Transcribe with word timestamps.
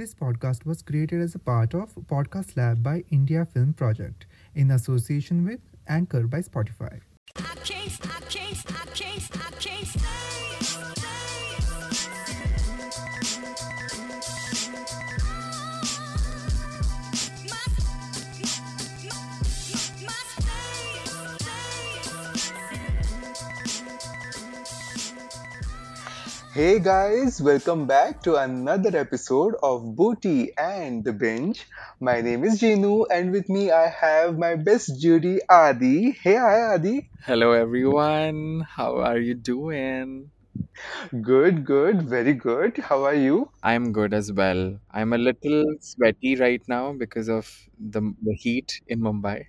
This 0.00 0.14
podcast 0.14 0.64
was 0.64 0.80
created 0.80 1.20
as 1.20 1.34
a 1.34 1.38
part 1.38 1.74
of 1.74 1.94
Podcast 2.08 2.56
Lab 2.56 2.82
by 2.82 3.04
India 3.10 3.44
Film 3.44 3.74
Project 3.74 4.24
in 4.54 4.70
association 4.70 5.44
with 5.44 5.60
Anchor 5.86 6.26
by 6.26 6.38
Spotify. 6.38 7.00
Hey 26.60 26.78
guys, 26.78 27.40
welcome 27.40 27.86
back 27.86 28.22
to 28.24 28.36
another 28.36 28.94
episode 28.94 29.54
of 29.62 29.96
Booty 29.96 30.52
and 30.58 31.02
the 31.02 31.10
Binge. 31.10 31.66
My 32.00 32.20
name 32.20 32.44
is 32.44 32.60
Jenu, 32.60 33.06
and 33.10 33.32
with 33.32 33.48
me 33.48 33.70
I 33.70 33.88
have 33.88 34.36
my 34.36 34.56
best 34.56 35.00
Judy 35.00 35.38
Adi. 35.48 36.10
Hey, 36.10 36.34
hi 36.34 36.74
Adi. 36.74 37.08
Hello, 37.24 37.52
everyone. 37.52 38.66
How 38.68 38.98
are 38.98 39.16
you 39.16 39.32
doing? 39.32 40.30
Good, 41.22 41.64
good, 41.64 42.02
very 42.02 42.34
good. 42.34 42.76
How 42.76 43.04
are 43.04 43.14
you? 43.14 43.50
I'm 43.62 43.92
good 43.92 44.12
as 44.12 44.30
well. 44.30 44.78
I'm 44.90 45.14
a 45.14 45.18
little 45.18 45.64
sweaty 45.80 46.36
right 46.36 46.62
now 46.68 46.92
because 46.92 47.30
of 47.30 47.50
the, 47.78 48.02
the 48.22 48.34
heat 48.34 48.82
in 48.86 49.00
Mumbai, 49.00 49.46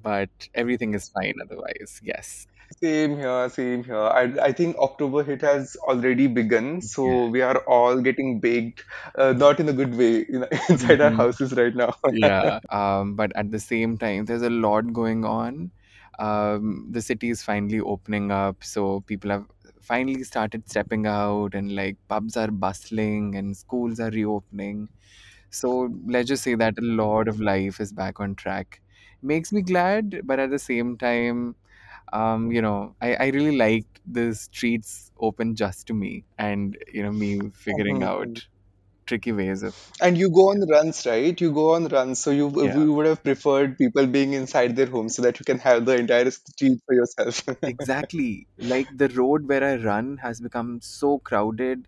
but 0.00 0.30
everything 0.54 0.94
is 0.94 1.08
fine 1.08 1.34
otherwise. 1.42 2.00
Yes. 2.04 2.46
Same 2.70 3.16
here, 3.16 3.48
same 3.50 3.84
here. 3.84 3.96
I, 3.96 4.22
I 4.42 4.52
think 4.52 4.76
October 4.78 5.22
hit 5.22 5.42
has 5.42 5.76
already 5.76 6.26
begun, 6.26 6.80
Yeah. 6.82 6.82
so 6.82 7.26
we 7.26 7.40
are 7.40 7.58
all 7.66 8.00
getting 8.00 8.40
baked, 8.40 8.84
uh, 9.16 9.32
not 9.32 9.60
in 9.60 9.68
a 9.68 9.72
good 9.72 9.94
way, 9.96 10.24
you 10.28 10.40
know, 10.40 10.48
inside 10.68 11.00
our 11.00 11.10
Mhm. 11.10 11.24
houses 11.24 11.52
right 11.52 11.74
now. 11.74 11.94
Yeah. 12.10 12.60
Um, 12.70 13.14
but 13.16 13.32
at 13.36 13.50
the 13.50 13.58
same 13.60 13.98
time, 13.98 14.24
there's 14.26 14.42
a 14.42 14.50
lot 14.50 14.92
going 14.92 15.24
on. 15.24 15.70
Um, 16.18 16.88
the 16.90 17.02
city 17.02 17.30
is 17.30 17.42
finally 17.42 17.80
opening 17.80 18.30
up, 18.30 18.62
so 18.64 19.00
people 19.02 19.30
have 19.30 19.46
finally 19.80 20.22
started 20.24 20.68
stepping 20.68 21.06
out, 21.06 21.54
and 21.54 21.74
like 21.74 21.96
pubs 22.08 22.36
are 22.36 22.50
bustling 22.50 23.34
and 23.36 23.56
schools 23.56 24.00
are 24.00 24.10
reopening. 24.10 24.88
So 25.50 25.90
let's 26.06 26.28
just 26.28 26.42
say 26.44 26.54
that 26.56 26.78
a 26.78 26.82
lot 26.82 27.28
of 27.28 27.40
life 27.40 27.80
is 27.80 27.92
back 27.92 28.20
on 28.20 28.34
track. 28.34 28.80
Makes 29.22 29.52
me 29.52 29.62
glad, 29.62 30.20
but 30.24 30.38
at 30.38 30.50
the 30.50 30.58
same 30.58 30.96
time, 30.98 31.56
um, 32.14 32.52
you 32.52 32.62
know, 32.62 32.96
I, 33.02 33.14
I 33.16 33.26
really 33.28 33.56
liked 33.56 34.00
the 34.06 34.34
streets 34.34 35.12
open 35.18 35.56
just 35.56 35.88
to 35.88 35.94
me 35.94 36.26
and, 36.38 36.78
you 36.92 37.02
know, 37.04 37.12
me 37.12 37.50
figuring 37.54 38.02
Mhm. 38.02 38.04
out 38.04 38.46
tricky 39.06 39.32
ways 39.32 39.62
of, 39.62 39.76
And 40.00 40.18
you 40.18 40.30
go 40.30 40.50
on 40.50 40.68
runs, 40.68 41.06
right? 41.06 41.38
You 41.40 41.52
go 41.52 41.74
on 41.74 41.86
runs, 41.88 42.20
so 42.20 42.30
you 42.30 42.48
yeah, 42.56 42.84
we 42.86 42.88
would 42.88 43.06
have 43.06 43.22
preferred 43.24 43.78
people 43.78 44.06
being 44.06 44.34
inside 44.34 44.76
their 44.76 44.86
homes 44.86 45.16
so 45.16 45.22
that 45.22 45.38
you 45.40 45.44
can 45.44 45.58
have 45.60 45.86
the 45.86 45.96
entire 45.96 46.30
street 46.30 46.80
for 46.86 46.94
yourself. 46.94 47.42
exactly. 47.66 48.48
Like 48.58 48.88
the 48.96 49.08
road 49.08 49.48
where 49.48 49.64
I 49.64 49.76
run 49.76 50.18
has 50.18 50.40
become 50.40 50.80
so 50.82 51.18
crowded 51.18 51.86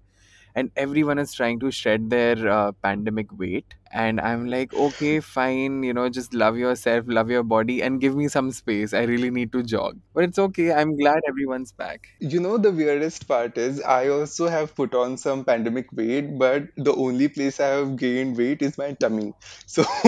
and 0.55 0.71
everyone 0.77 1.19
is 1.19 1.35
trying 1.35 1.61
to 1.61 1.71
shed 1.71 2.11
their 2.11 2.49
uh, 2.49 2.73
pandemic 2.83 3.33
weight. 3.33 3.75
And 3.93 4.21
I'm 4.21 4.47
like, 4.47 4.75
okay, 4.75 5.21
fine, 5.21 5.83
you 5.83 5.95
know, 5.95 6.09
just 6.09 6.35
love 6.35 6.57
yourself, 6.57 7.05
love 7.09 7.31
your 7.31 7.43
body, 7.43 7.83
and 7.83 8.01
give 8.01 8.15
me 8.17 8.29
some 8.29 8.51
space. 8.53 8.93
I 8.93 9.03
really 9.05 9.31
need 9.31 9.53
to 9.53 9.63
jog. 9.63 9.99
But 10.15 10.25
it's 10.25 10.39
okay. 10.39 10.73
I'm 10.73 10.97
glad 10.97 11.21
everyone's 11.29 11.73
back. 11.73 12.07
You 12.21 12.41
know, 12.41 12.59
the 12.59 12.71
weirdest 12.73 13.27
part 13.29 13.57
is 13.59 13.81
I 13.83 14.09
also 14.09 14.49
have 14.49 14.75
put 14.75 14.95
on 14.95 15.17
some 15.17 15.45
pandemic 15.45 15.87
weight, 15.93 16.39
but 16.39 16.65
the 16.77 16.95
only 16.95 17.29
place 17.29 17.61
I 17.61 17.69
have 17.69 17.97
gained 17.97 18.37
weight 18.37 18.63
is 18.63 18.77
my 18.79 18.93
tummy. 18.93 19.33
So 19.67 19.85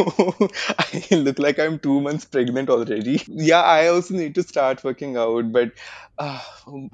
I 0.78 1.02
look 1.10 1.38
like 1.38 1.58
I'm 1.58 1.78
two 1.78 2.00
months 2.00 2.24
pregnant 2.24 2.70
already. 2.70 3.20
Yeah, 3.26 3.60
I 3.62 3.88
also 3.88 4.14
need 4.14 4.34
to 4.36 4.42
start 4.42 4.82
working 4.84 5.16
out, 5.16 5.52
but 5.52 5.72
uh, 6.18 6.40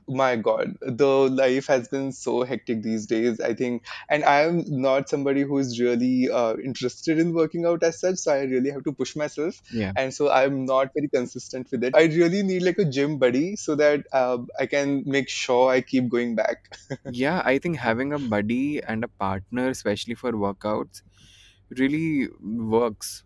my 0.08 0.36
God, 0.36 0.76
the 0.82 1.06
life 1.06 1.66
has 1.66 1.88
been 1.88 2.12
so 2.12 2.42
hectic 2.42 2.82
these 2.82 3.06
days. 3.06 3.40
I 3.40 3.54
think, 3.54 3.84
and 4.08 4.24
I'm 4.24 4.64
not 4.66 5.08
somebody 5.08 5.42
who 5.42 5.58
is 5.58 5.80
really 5.80 6.30
uh, 6.30 6.54
interested 6.74 7.18
in 7.18 7.32
working 7.32 7.64
out 7.64 7.82
as 7.82 8.00
such, 8.00 8.16
so 8.16 8.32
I 8.32 8.42
really 8.42 8.70
have 8.70 8.84
to 8.84 8.92
push 8.92 9.14
myself 9.16 9.60
Yeah. 9.70 9.92
and 9.96 10.12
so 10.12 10.30
I'm 10.30 10.64
not 10.64 10.92
very 10.94 11.08
consistent 11.08 11.70
with 11.70 11.84
it. 11.84 11.96
I 11.96 12.04
really 12.04 12.42
need 12.42 12.62
like 12.62 12.78
a 12.78 12.84
gym 12.98 13.18
buddy 13.18 13.56
so 13.56 13.74
that 13.76 14.06
uh, 14.12 14.38
I 14.58 14.66
can 14.66 15.02
make 15.06 15.28
sure 15.28 15.70
I 15.70 15.80
keep 15.80 16.08
going 16.08 16.34
back. 16.34 16.76
Yeah, 17.24 17.42
I 17.44 17.58
think 17.58 17.76
having 17.78 18.12
a 18.12 18.18
buddy 18.18 18.82
and 18.82 19.04
a 19.04 19.08
partner, 19.08 19.68
especially 19.68 20.14
for 20.14 20.32
workouts, 20.32 21.02
really 21.70 22.28
works 22.42 23.24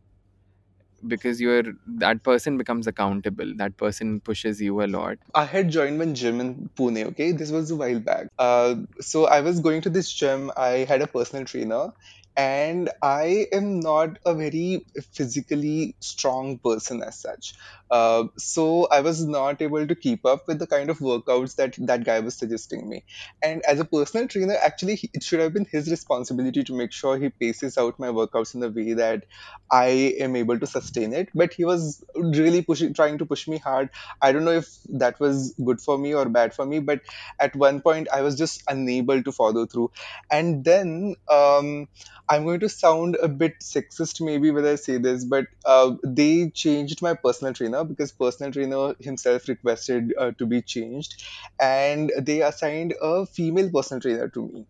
because 1.06 1.40
you're 1.40 1.62
that 1.86 2.22
person 2.24 2.56
becomes 2.58 2.86
accountable. 2.86 3.52
That 3.56 3.76
person 3.76 4.20
pushes 4.20 4.60
you 4.60 4.82
a 4.82 4.86
lot. 4.86 5.18
I 5.34 5.44
had 5.44 5.70
joined 5.70 5.98
one 5.98 6.14
gym 6.14 6.40
in 6.40 6.70
Pune, 6.76 7.04
okay? 7.10 7.32
This 7.32 7.50
was 7.52 7.70
a 7.70 7.76
while 7.76 8.00
back. 8.00 8.26
Uh, 8.38 8.76
so 9.00 9.26
I 9.26 9.40
was 9.40 9.60
going 9.60 9.82
to 9.82 9.90
this 9.90 10.12
gym, 10.12 10.50
I 10.56 10.70
had 10.92 11.02
a 11.02 11.06
personal 11.06 11.44
trainer, 11.44 11.92
and 12.38 12.88
I 13.02 13.48
am 13.52 13.80
not 13.80 14.18
a 14.24 14.34
very 14.34 14.86
physically 15.12 15.96
strong 16.00 16.60
person 16.64 17.02
as 17.02 17.20
such. 17.20 17.54
Uh, 17.90 18.26
so 18.38 18.86
I 18.92 19.00
was 19.00 19.26
not 19.26 19.60
able 19.60 19.86
to 19.86 19.94
keep 19.96 20.24
up 20.24 20.42
with 20.46 20.60
the 20.60 20.68
kind 20.68 20.88
of 20.90 21.00
workouts 21.00 21.56
that 21.56 21.74
that 21.80 22.04
guy 22.04 22.20
was 22.20 22.36
suggesting 22.38 22.88
me. 22.88 23.04
And 23.42 23.62
as 23.66 23.80
a 23.80 23.84
personal 23.84 24.28
trainer, 24.28 24.54
actually, 24.62 24.96
he- 24.96 25.10
it 25.14 25.24
should 25.24 25.40
have 25.40 25.52
been 25.54 25.66
his 25.72 25.90
responsibility 25.90 26.62
to 26.64 26.76
make 26.76 26.92
sure 26.92 27.18
he 27.18 27.30
paces 27.30 27.76
out 27.78 27.98
my 27.98 28.08
workouts 28.08 28.54
in 28.54 28.62
a 28.62 28.68
way 28.68 28.92
that 28.94 29.24
I 29.70 30.14
am 30.20 30.36
able 30.36 30.58
to 30.58 30.66
sustain 30.66 31.12
it. 31.12 31.28
But 31.34 31.52
he 31.54 31.64
was 31.64 32.02
really 32.16 32.62
pushing, 32.62 32.94
trying 32.94 33.18
to 33.18 33.26
push 33.26 33.46
me 33.48 33.58
hard 33.58 33.90
I 34.22 34.32
don't 34.32 34.44
know 34.44 34.52
if 34.52 34.68
that 34.98 35.18
was 35.20 35.54
good 35.64 35.80
for 35.80 35.98
me 35.98 36.14
or 36.14 36.28
bad 36.28 36.54
for 36.54 36.64
me, 36.66 36.78
but 36.80 37.00
at 37.40 37.54
one 37.56 37.80
point 37.80 38.08
I 38.12 38.22
was 38.22 38.36
just 38.36 38.62
unable 38.68 39.22
to 39.22 39.32
follow 39.32 39.66
through. 39.66 39.90
And 40.30 40.64
then 40.64 41.14
um, 41.30 41.86
I'm 42.30 42.44
going 42.44 42.60
to 42.60 42.68
sound 42.68 43.16
a 43.22 43.28
bit 43.28 43.54
sexist 43.62 44.20
maybe 44.24 44.50
when 44.50 44.66
I 44.66 44.74
say 44.74 44.98
this, 44.98 45.24
but 45.24 45.46
uh, 45.64 45.94
they 46.04 46.50
changed 46.50 47.00
my 47.00 47.14
personal 47.14 47.54
trainer 47.54 47.84
because 47.84 48.12
personal 48.12 48.52
trainer 48.52 48.94
himself 49.00 49.48
requested 49.48 50.12
uh, 50.18 50.32
to 50.38 50.46
be 50.46 50.60
changed, 50.60 51.24
and 51.60 52.12
they 52.20 52.42
assigned 52.42 52.94
a 53.00 53.24
female 53.26 53.70
personal 53.72 54.00
trainer 54.02 54.28
to 54.28 54.46
me. 54.52 54.66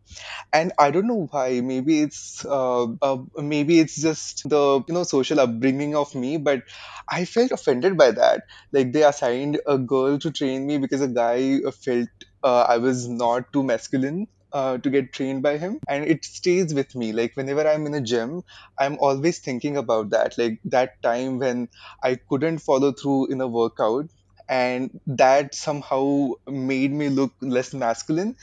And 0.52 0.72
i 0.78 0.90
don't 0.90 1.06
know 1.06 1.28
why 1.30 1.60
maybe 1.60 2.00
it's 2.02 2.44
uh, 2.46 2.84
uh, 3.08 3.18
maybe 3.36 3.78
it's 3.80 3.96
just 4.00 4.48
the 4.48 4.62
you 4.88 4.94
know 4.94 5.04
social 5.04 5.40
upbringing 5.40 5.94
of 5.96 6.14
me 6.14 6.36
but 6.38 6.62
i 7.10 7.24
felt 7.24 7.52
offended 7.52 7.96
by 7.96 8.10
that. 8.12 8.42
Like 8.72 8.92
they 8.92 9.04
assigned 9.04 9.60
a 9.66 9.78
girl 9.78 10.18
to 10.18 10.30
train 10.30 10.66
me 10.66 10.78
because 10.78 11.00
a 11.02 11.08
guy 11.08 11.60
felt 11.84 12.08
uh, 12.42 12.62
i 12.74 12.78
was 12.78 13.08
not 13.08 13.52
too 13.52 13.62
masculine 13.62 14.26
uh, 14.52 14.78
to 14.78 14.90
get 14.90 15.12
trained 15.12 15.42
by 15.42 15.58
him. 15.58 15.78
And 15.88 16.04
it 16.04 16.24
stays 16.24 16.74
with 16.74 16.94
me. 16.94 17.12
Like 17.12 17.32
whenever 17.36 17.66
i'm 17.68 17.86
in 17.86 17.94
a 17.94 18.00
gym 18.00 18.42
i'm 18.78 18.98
always 19.00 19.40
thinking 19.40 19.76
about 19.76 20.10
that. 20.10 20.36
Like 20.38 20.60
that 20.66 21.00
time 21.02 21.38
when 21.38 21.68
i 22.02 22.18
couldn't 22.28 22.58
follow 22.58 22.92
through 22.92 23.26
in 23.32 23.40
a 23.40 23.48
workout 23.48 24.06
and 24.48 24.90
that 25.06 25.54
somehow 25.54 26.30
made 26.48 26.92
me 26.92 27.08
look 27.10 27.32
less 27.42 27.74
masculine. 27.74 28.36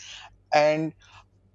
And 0.54 0.94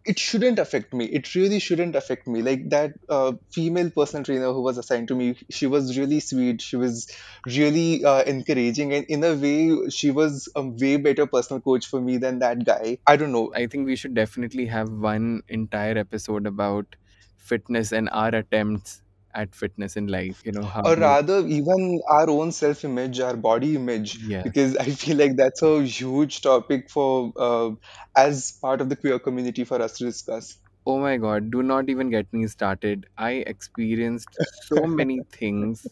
it 0.05 0.19
shouldn't 0.19 0.59
affect 0.59 0.95
me. 0.95 1.05
It 1.05 1.35
really 1.35 1.59
shouldn't 1.59 1.95
affect 1.95 2.27
me. 2.27 2.43
Like 2.43 2.71
that 2.71 2.93
uh, 3.09 3.33
female 3.53 3.91
personal 3.91 4.25
trainer 4.25 4.53
who 4.53 4.63
was 4.63 4.79
assigned 4.79 5.09
to 5.09 5.15
me 5.15 5.37
she 5.51 5.67
was 5.67 5.99
really 5.99 6.21
sweet. 6.21 6.63
She 6.63 6.77
was 6.77 7.11
really 7.47 8.05
uh, 8.05 8.23
encouraging 8.23 8.93
and 8.93 9.05
in 9.07 9.25
a 9.25 9.35
way 9.35 9.91
she 9.91 10.11
was 10.11 10.49
a 10.55 10.63
way 10.63 10.97
better 10.97 11.27
personal 11.27 11.61
coach 11.61 11.87
for 11.87 12.01
me 12.01 12.17
than 12.17 12.39
that 12.41 12.65
guy. 12.65 12.99
I 13.07 13.17
don't 13.17 13.33
know. 13.33 13.53
I 13.55 13.67
think 13.67 13.87
we 13.87 13.97
should 13.97 14.15
definitely 14.15 14.67
have 14.67 14.91
one 14.91 15.43
entire 15.49 15.99
episode 15.99 16.47
about 16.47 16.97
fitness 17.37 17.93
and 17.93 18.09
our 18.13 18.35
attempts 18.35 19.03
at 19.35 19.55
fitness 19.55 19.97
in 19.97 20.07
life. 20.07 20.43
You 20.45 20.53
know, 20.53 20.63
how 20.63 20.83
or 20.83 20.97
rather 20.97 21.47
even 21.47 22.01
our 22.09 22.29
own 22.31 22.53
self 22.53 22.85
image 22.85 23.21
our 23.21 23.37
body 23.37 23.77
image 23.77 24.17
yes. 24.19 24.43
because 24.43 24.77
i 24.77 24.85
feel 24.85 25.17
like 25.17 25.37
that's 25.37 25.63
a 25.63 25.83
huge 25.83 26.41
topic 26.41 26.89
for 26.91 27.33
uh, 27.37 27.71
as 28.17 28.53
part 28.63 28.81
of 28.81 28.89
the 28.89 28.97
queer 28.97 29.19
community 29.19 29.65
for 29.65 29.81
us 29.83 29.99
to 29.99 30.05
discuss 30.05 30.59
Oh 30.87 30.99
my 30.99 31.19
God, 31.19 31.51
do 31.51 31.63
not 31.63 31.91
even 31.91 32.11
get 32.11 32.33
me 32.33 32.47
started. 32.47 33.07
I 33.19 33.33
experienced 33.47 34.37
so 34.63 34.87
many 34.87 35.21
things 35.33 35.87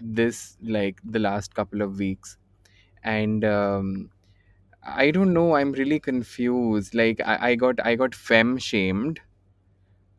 this, 0.00 0.56
like, 0.60 1.00
the 1.04 1.20
last 1.20 1.54
couple 1.54 1.82
of 1.82 1.98
weeks. 1.98 2.36
And 3.04 3.44
um, 3.44 4.10
I 4.84 5.12
don't 5.12 5.32
know, 5.32 5.54
I'm 5.54 5.72
really 5.72 6.00
confused. 6.00 6.94
Like, 6.94 7.20
I, 7.24 7.50
I 7.50 7.54
got 7.54 7.84
I 7.84 7.94
got 7.94 8.14
fem 8.14 8.58
shamed 8.58 9.20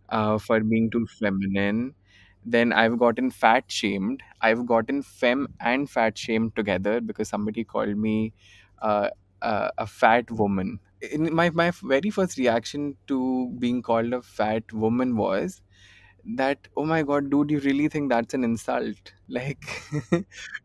uh, 0.10 0.38
for 0.38 0.60
being 0.62 0.90
too 0.90 1.06
feminine. 1.20 1.94
Then 2.46 2.74
I've 2.74 2.98
gotten 3.00 3.32
fat 3.32 3.66
shamed. 3.72 4.22
I've 4.42 4.66
gotten 4.66 5.02
femme 5.02 5.48
and 5.60 5.90
fat 5.90 6.18
shamed 6.18 6.56
together 6.56 7.02
because 7.02 7.30
somebody 7.30 7.64
called 7.64 7.98
me 7.98 8.34
uh, 8.82 9.10
uh, 9.42 9.70
a 9.78 9.88
fat 9.88 10.30
woman. 10.32 10.80
In 11.12 11.34
my 11.36 11.50
my 11.50 11.72
very 11.84 12.10
first 12.10 12.38
reaction 12.38 12.98
to 13.08 13.54
being 13.60 13.82
called 13.82 14.14
a 14.14 14.22
fat 14.22 14.72
woman 14.74 15.18
was 15.18 15.62
that 16.38 16.68
oh 16.76 16.86
my 16.86 17.04
god 17.04 17.30
dude 17.30 17.52
you 17.52 17.60
really 17.60 17.88
think 17.88 18.10
that's 18.10 18.34
an 18.34 18.44
insult 18.44 19.14
like 19.28 19.64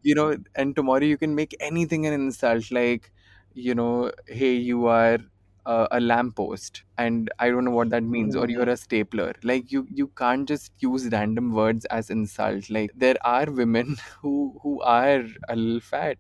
you 0.03 0.15
know 0.15 0.37
and 0.55 0.75
tomorrow 0.75 1.05
you 1.05 1.19
can 1.19 1.35
make 1.35 1.55
anything 1.61 2.07
an 2.07 2.13
insult 2.15 2.71
like 2.71 3.13
you 3.53 3.75
know 3.75 4.11
hey 4.27 4.53
you 4.55 4.87
are 4.87 5.19
a, 5.67 5.89
a 5.93 6.01
lamppost 6.01 6.83
and 6.99 7.31
i 7.39 7.49
don't 7.51 7.65
know 7.65 7.71
what 7.71 7.91
that 7.91 8.03
means 8.03 8.37
or 8.37 8.49
you're 8.49 8.67
Mhm. 8.67 8.73
a 8.75 8.77
stapler 8.77 9.33
like 9.43 9.71
you 9.73 9.87
you 9.91 10.09
can't 10.23 10.49
just 10.49 10.73
use 10.79 11.09
random 11.13 11.53
words 11.53 11.85
as 11.87 12.11
insult 12.11 12.71
like 12.71 12.91
there 12.97 13.17
are 13.25 13.47
women 13.51 13.97
who 14.23 14.59
who 14.63 14.81
are 14.83 15.23
a 15.49 15.57
little 15.57 15.81
fat 15.81 16.19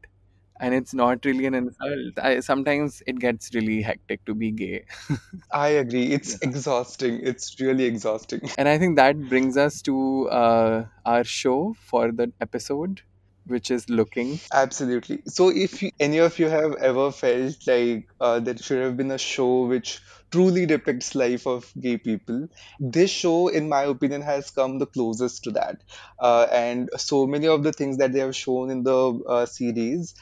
and 0.60 0.74
it's 0.74 0.94
not 0.94 1.24
really 1.24 1.46
an 1.46 1.54
insult 1.54 2.18
I, 2.22 2.40
sometimes 2.40 3.02
it 3.06 3.18
gets 3.20 3.50
really 3.54 3.82
hectic 3.82 4.24
to 4.26 4.34
be 4.34 4.50
gay 4.52 4.84
I 5.52 5.68
agree. 5.70 6.12
It's 6.12 6.32
Yeah. 6.32 6.38
exhausting. 6.42 7.20
It's 7.22 7.60
really 7.60 7.84
exhausting. 7.84 8.40
And 8.56 8.68
I 8.68 8.78
think 8.78 8.96
that 8.96 9.28
brings 9.28 9.56
us 9.56 9.80
to 9.82 10.28
uh, 10.28 10.86
our 11.04 11.24
show 11.24 11.74
for 11.78 12.12
the 12.12 12.32
episode, 12.40 13.02
which 13.50 13.70
is 13.70 13.88
looking. 13.90 14.40
Absolutely. 14.52 15.22
So, 15.26 15.48
if 15.50 15.82
any 15.98 16.18
of 16.18 16.38
you 16.38 16.48
have 16.48 16.74
ever 16.76 17.10
felt 17.12 17.66
like 17.66 18.08
uh, 18.20 18.40
there 18.40 18.56
should 18.56 18.82
have 18.82 18.96
been 18.96 19.10
a 19.10 19.18
show 19.18 19.66
which 19.66 20.00
truly 20.30 20.64
depicts 20.64 21.14
life 21.14 21.46
of 21.46 21.72
gay 21.80 21.98
people, 21.98 22.48
this 22.78 23.10
show, 23.10 23.48
in 23.48 23.68
my 23.68 23.82
opinion, 23.82 24.22
has 24.22 24.50
come 24.50 24.78
the 24.78 24.86
closest 24.86 25.44
to 25.44 25.50
that. 25.52 25.82
Uh, 26.18 26.46
and 26.52 26.88
so 26.96 27.26
many 27.26 27.48
of 27.48 27.62
the 27.62 27.72
things 27.72 27.98
that 27.98 28.12
they 28.12 28.20
have 28.20 28.36
shown 28.36 28.70
in 28.70 28.82
the 28.84 29.20
uh, 29.28 29.46
series 29.46 30.14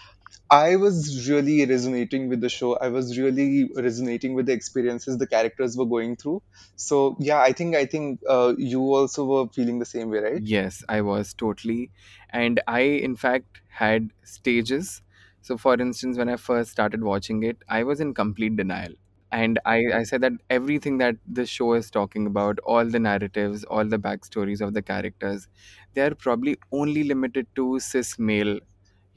I 0.51 0.77
was 0.77 1.29
really 1.29 1.65
resonating 1.67 2.29
with 2.29 2.41
the 2.41 2.49
show. 2.49 2.77
I 2.77 2.89
was 2.89 3.19
really 3.19 3.71
resonating 3.77 4.35
with 4.35 4.47
the 4.47 4.53
experiences 4.53 5.17
the 5.19 5.27
characters 5.27 5.77
were 5.77 5.87
going 5.87 6.17
through. 6.17 6.43
So 6.77 7.17
yeah, 7.19 7.41
I 7.41 7.53
think 7.53 7.77
I 7.77 7.85
think 7.87 8.21
uh, 8.29 8.55
you 8.59 8.81
also 8.95 9.25
were 9.25 9.49
feeling 9.49 9.79
the 9.79 9.87
same 9.87 10.11
way, 10.11 10.19
right? 10.21 10.43
Yes, 10.43 10.85
I 10.89 11.01
was 11.01 11.35
totally. 11.35 11.91
And 12.31 12.61
I, 12.67 12.81
in 12.81 13.17
fact, 13.17 13.61
had 13.69 14.11
stages. 14.25 15.03
So, 15.41 15.57
for 15.57 15.75
instance, 15.81 16.19
when 16.19 16.29
I 16.29 16.37
first 16.37 16.71
started 16.71 17.03
watching 17.03 17.43
it, 17.43 17.63
I 17.69 17.83
was 17.85 18.01
in 18.01 18.15
complete 18.15 18.57
denial. 18.57 18.93
And 19.31 19.59
I, 19.67 19.83
I 19.95 20.03
said 20.05 20.23
that 20.23 20.33
everything 20.49 20.99
that 20.99 21.17
the 21.27 21.45
show 21.45 21.75
is 21.75 21.91
talking 21.91 22.27
about, 22.27 22.59
all 22.61 22.85
the 22.87 22.99
narratives, 22.99 23.65
all 23.65 23.85
the 23.85 23.99
backstories 23.99 24.61
of 24.63 24.73
the 24.75 24.81
characters, 24.83 25.49
they 25.95 26.03
are 26.03 26.15
probably 26.15 26.57
only 26.73 27.05
limited 27.05 27.47
to 27.57 27.79
cis 27.79 28.19
male, 28.19 28.59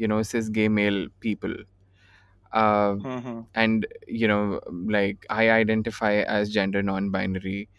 you 0.01 0.07
know, 0.09 0.21
cis 0.23 0.49
gay 0.49 0.67
male 0.69 1.07
people. 1.21 1.55
Uh, 2.51 2.95
hmm 3.03 3.41
and 3.55 3.87
you 4.07 4.27
know 4.27 4.61
like 4.89 5.25
i 5.29 5.49
identify 5.51 6.13
as 6.37 6.49
gender 6.51 6.81
non-binary. 6.83 7.69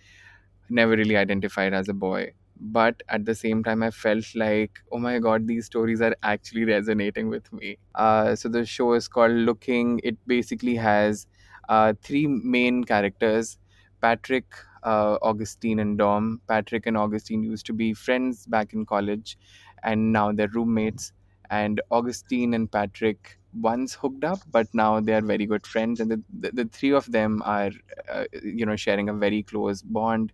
Never 0.70 0.92
really 0.96 1.16
identified 1.16 1.74
as 1.74 1.88
a 1.88 1.94
boy. 1.94 2.32
But 2.60 3.02
at 3.08 3.24
the 3.26 3.34
same 3.34 3.62
time 3.64 3.82
i 3.82 3.90
felt 3.90 4.24
like 4.34 4.80
oh 4.92 4.98
my 4.98 5.18
god 5.18 5.46
these 5.48 5.66
stories 5.66 6.00
are 6.02 6.16
actually 6.22 6.64
resonating 6.64 7.28
with 7.28 7.52
me. 7.52 7.78
Uh, 7.94 8.36
so 8.36 8.48
the 8.48 8.64
show 8.66 8.92
is 8.94 9.08
called 9.08 9.32
looking. 9.32 10.00
It 10.04 10.18
basically 10.26 10.76
has 10.76 11.26
uh, 11.68 11.94
three 12.02 12.26
main 12.26 12.84
characters 12.84 13.58
patrick 14.00 14.46
uh, 14.84 15.18
augustine 15.22 15.78
and 15.80 15.98
dom. 15.98 16.40
Patrick 16.48 16.86
and 16.86 16.96
augustine 16.96 17.42
used 17.42 17.66
to 17.66 17.72
be 17.72 17.94
friends 17.94 18.46
back 18.46 18.72
in 18.74 18.86
college 18.86 19.38
and 19.82 20.12
now 20.12 20.32
they're 20.32 20.48
roommates 20.48 21.12
and 21.60 21.80
augustine 21.90 22.54
and 22.54 22.70
patrick 22.72 23.38
once 23.68 23.94
hooked 23.94 24.24
up 24.24 24.38
but 24.50 24.66
now 24.74 25.00
they 25.00 25.14
are 25.14 25.20
very 25.30 25.46
good 25.46 25.66
friends 25.66 26.00
and 26.00 26.10
the, 26.10 26.22
the, 26.42 26.50
the 26.52 26.64
three 26.66 26.92
of 26.92 27.10
them 27.12 27.42
are 27.44 27.70
uh, 28.10 28.24
you 28.42 28.64
know 28.66 28.76
sharing 28.76 29.08
a 29.08 29.14
very 29.14 29.42
close 29.42 29.82
bond 29.82 30.32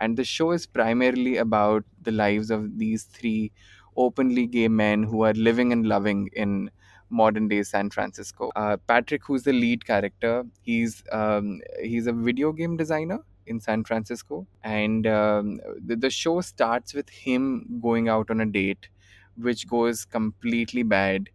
and 0.00 0.16
the 0.16 0.24
show 0.24 0.52
is 0.52 0.66
primarily 0.66 1.36
about 1.36 1.84
the 2.02 2.12
lives 2.12 2.50
of 2.50 2.78
these 2.78 3.04
three 3.04 3.52
openly 3.96 4.46
gay 4.46 4.68
men 4.68 5.02
who 5.02 5.22
are 5.24 5.34
living 5.34 5.72
and 5.72 5.86
loving 5.86 6.28
in 6.34 6.70
modern 7.10 7.48
day 7.48 7.62
San 7.62 7.90
Francisco. 7.90 8.50
Uh, 8.56 8.76
Patrick, 8.86 9.22
who's 9.26 9.42
the 9.42 9.52
lead 9.52 9.84
character, 9.86 10.44
he's 10.62 11.02
um, 11.12 11.60
he's 11.82 12.06
a 12.06 12.12
video 12.12 12.52
game 12.52 12.76
designer 12.76 13.18
in 13.46 13.60
San 13.60 13.84
Francisco, 13.84 14.46
and 14.62 15.06
um, 15.06 15.60
the, 15.84 15.96
the 15.96 16.10
show 16.10 16.40
starts 16.40 16.94
with 16.94 17.08
him 17.10 17.80
going 17.82 18.08
out 18.08 18.30
on 18.30 18.40
a 18.40 18.46
date, 18.46 18.88
which 19.36 19.68
goes 19.68 20.04
completely 20.04 20.82
bad. 20.82 21.30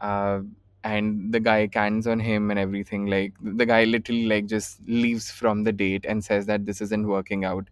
Uh, 0.00 0.40
and 0.82 1.32
the 1.32 1.40
guy 1.40 1.66
cans 1.66 2.06
on 2.06 2.18
him 2.18 2.50
and 2.50 2.58
everything 2.58 3.06
like 3.06 3.34
the 3.42 3.66
guy 3.66 3.84
literally 3.84 4.24
like 4.24 4.46
just 4.46 4.80
leaves 4.88 5.30
from 5.30 5.62
the 5.64 5.72
date 5.72 6.06
and 6.08 6.24
says 6.24 6.46
that 6.46 6.64
this 6.64 6.80
isn't 6.80 7.06
working 7.06 7.44
out 7.44 7.68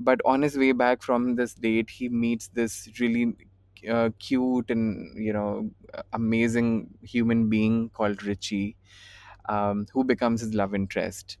but 0.00 0.20
on 0.24 0.42
his 0.42 0.56
way 0.58 0.72
back 0.72 1.02
from 1.02 1.36
this 1.36 1.54
date 1.54 1.88
he 1.88 2.08
meets 2.08 2.48
this 2.48 2.88
really 2.98 3.36
uh, 3.88 4.10
cute 4.18 4.70
and 4.70 5.16
you 5.16 5.32
know 5.32 5.70
amazing 6.12 6.88
human 7.02 7.48
being 7.48 7.88
called 7.90 8.22
richie 8.24 8.76
um, 9.48 9.86
who 9.92 10.04
becomes 10.04 10.40
his 10.40 10.54
love 10.54 10.74
interest 10.74 11.38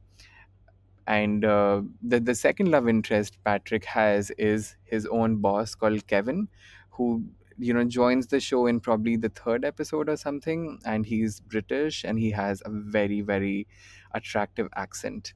and 1.06 1.44
uh, 1.44 1.82
the 2.02 2.20
the 2.20 2.34
second 2.34 2.70
love 2.70 2.88
interest 2.88 3.38
Patrick 3.44 3.84
has 3.84 4.30
is 4.32 4.76
his 4.84 5.06
own 5.06 5.36
boss 5.36 5.74
called 5.74 6.06
Kevin, 6.06 6.48
who 6.90 7.24
you 7.62 7.74
know 7.74 7.84
joins 7.84 8.26
the 8.28 8.40
show 8.40 8.66
in 8.66 8.80
probably 8.80 9.16
the 9.16 9.28
third 9.30 9.64
episode 9.64 10.08
or 10.08 10.16
something, 10.16 10.80
and 10.84 11.06
he's 11.06 11.40
British 11.40 12.04
and 12.04 12.18
he 12.18 12.30
has 12.30 12.62
a 12.64 12.70
very 12.70 13.20
very 13.20 13.66
attractive 14.14 14.68
accent. 14.76 15.34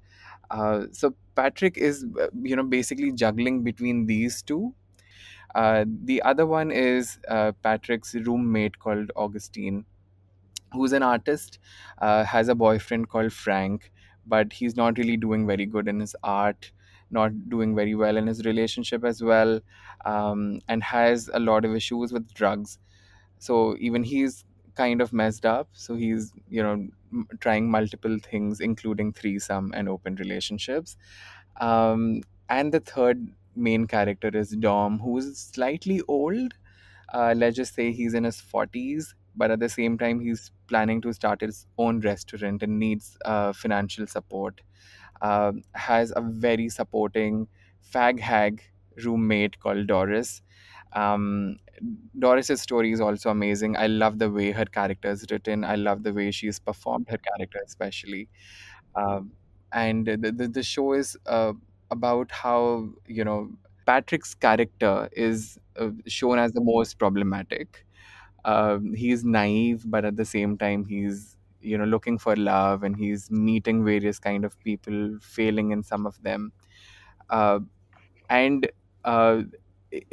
Uh, 0.50 0.87
so 0.93 1.14
Patrick 1.34 1.78
is 1.78 2.05
uh, 2.20 2.28
you 2.43 2.56
know 2.56 2.62
basically 2.64 3.12
juggling 3.12 3.62
between 3.64 4.06
these 4.06 4.43
two. 4.43 4.75
Uh, 5.55 5.84
the 6.05 6.23
other 6.23 6.46
one 6.46 6.70
is 6.70 7.19
uh, 7.28 7.52
Patrick's 7.62 8.14
roommate 8.14 8.79
called 8.79 9.11
Augustine, 9.17 9.87
who's 10.72 10.93
an 10.93 11.02
artist, 11.02 11.58
uh, 11.99 12.25
has 12.25 12.49
a 12.49 12.55
boyfriend 12.55 13.08
called 13.08 13.32
Frank, 13.32 13.93
but 14.26 14.52
he's 14.52 14.76
not 14.76 14.99
really 14.99 15.17
doing 15.17 15.46
very 15.46 15.67
good 15.67 15.88
in 15.88 16.00
his 16.00 16.17
art, 16.22 16.72
not 17.11 17.49
doing 17.49 17.75
very 17.75 17.94
well 17.94 18.17
in 18.17 18.26
his 18.26 18.44
relationship 18.44 19.05
as 19.05 19.23
well, 19.23 19.61
um, 20.05 20.61
and 20.69 20.82
has 20.82 21.31
a 21.32 21.41
lot 21.41 21.64
of 21.64 21.75
issues 21.75 22.12
with 22.12 22.32
drugs. 22.35 22.79
So 23.38 23.76
even 23.79 24.03
he's 24.03 24.44
kind 24.75 25.00
of 25.00 25.12
messed 25.12 25.47
up. 25.47 25.69
So 25.73 25.94
he's, 25.94 26.32
you 26.49 26.62
know, 26.62 26.88
m- 27.12 27.29
trying 27.41 27.70
multiple 27.70 28.19
things, 28.23 28.61
including 28.61 29.12
threesome 29.12 29.73
and 29.75 29.88
open 29.88 30.17
relationships. 30.17 30.97
Um, 31.61 32.23
and 32.49 32.73
the 32.73 32.81
third 32.81 33.29
main 33.55 33.87
character 33.87 34.29
is 34.29 34.50
Dom, 34.50 34.99
who's 34.99 35.38
slightly 35.38 36.03
old 36.08 36.55
uh, 37.13 37.34
let's 37.36 37.56
just 37.56 37.75
say 37.75 37.93
he's 37.93 38.15
in 38.15 38.25
his 38.25 38.41
40s 38.41 39.15
but 39.36 39.51
at 39.51 39.60
the 39.60 39.69
same 39.69 39.98
time 39.98 40.20
he's 40.20 40.53
planning 40.67 41.01
to 41.03 41.13
start 41.13 41.41
his 41.41 41.67
own 41.79 42.01
restaurant 42.01 42.63
and 42.63 42.79
needs 42.79 43.17
uh, 43.25 43.53
financial 43.53 44.06
support 44.06 44.60
um, 45.23 45.63
has 45.75 46.13
a 46.17 46.20
very 46.20 46.69
supporting 46.69 47.49
fag 47.94 48.20
hag 48.20 48.63
roommate 49.05 49.58
called 49.61 49.87
doris. 49.87 50.43
Um, 50.93 51.58
doris's 52.19 52.63
story 52.63 52.93
is 52.93 53.01
also 53.01 53.31
amazing. 53.31 53.77
I 53.77 53.87
love 53.87 54.19
the 54.19 54.31
way 54.31 54.53
her 54.53 54.65
character 54.65 55.11
is 55.11 55.27
written. 55.31 55.65
I 55.65 55.77
love 55.77 56.03
the 56.03 56.13
way 56.13 56.31
she's 56.31 56.58
performed 56.58 57.08
her 57.11 57.19
character 57.19 57.61
especially. 57.67 58.29
Um, 58.94 59.32
and 59.73 60.06
the, 60.06 60.32
the, 60.32 60.49
the 60.49 60.63
show 60.63 60.93
is 60.94 61.17
uh, 61.27 61.53
about 61.91 62.31
how 62.32 62.89
you 63.06 63.25
know 63.25 63.51
patrick's 63.87 64.35
character 64.35 65.08
is 65.13 65.58
uh, 65.79 65.91
shown 66.06 66.39
as 66.39 66.53
the 66.53 66.61
most 66.61 66.99
problematic. 66.99 67.85
Um, 68.44 68.94
he's 68.94 69.25
naive 69.25 69.85
but 69.87 70.05
at 70.05 70.17
the 70.17 70.25
same 70.25 70.56
time 70.58 70.85
he's 70.87 71.35
you 71.67 71.79
know 71.79 71.85
looking 71.85 72.19
for 72.19 72.37
love 72.37 72.82
and 72.82 72.96
he's 72.96 73.31
meeting 73.31 73.85
various 73.85 74.19
kind 74.19 74.44
of 74.44 74.58
people 74.61 75.19
failing 75.20 75.73
in 75.73 75.82
some 75.82 76.06
of 76.06 76.23
them. 76.23 76.53
Uh, 77.31 77.61
and 78.31 78.70
uh, 79.05 79.43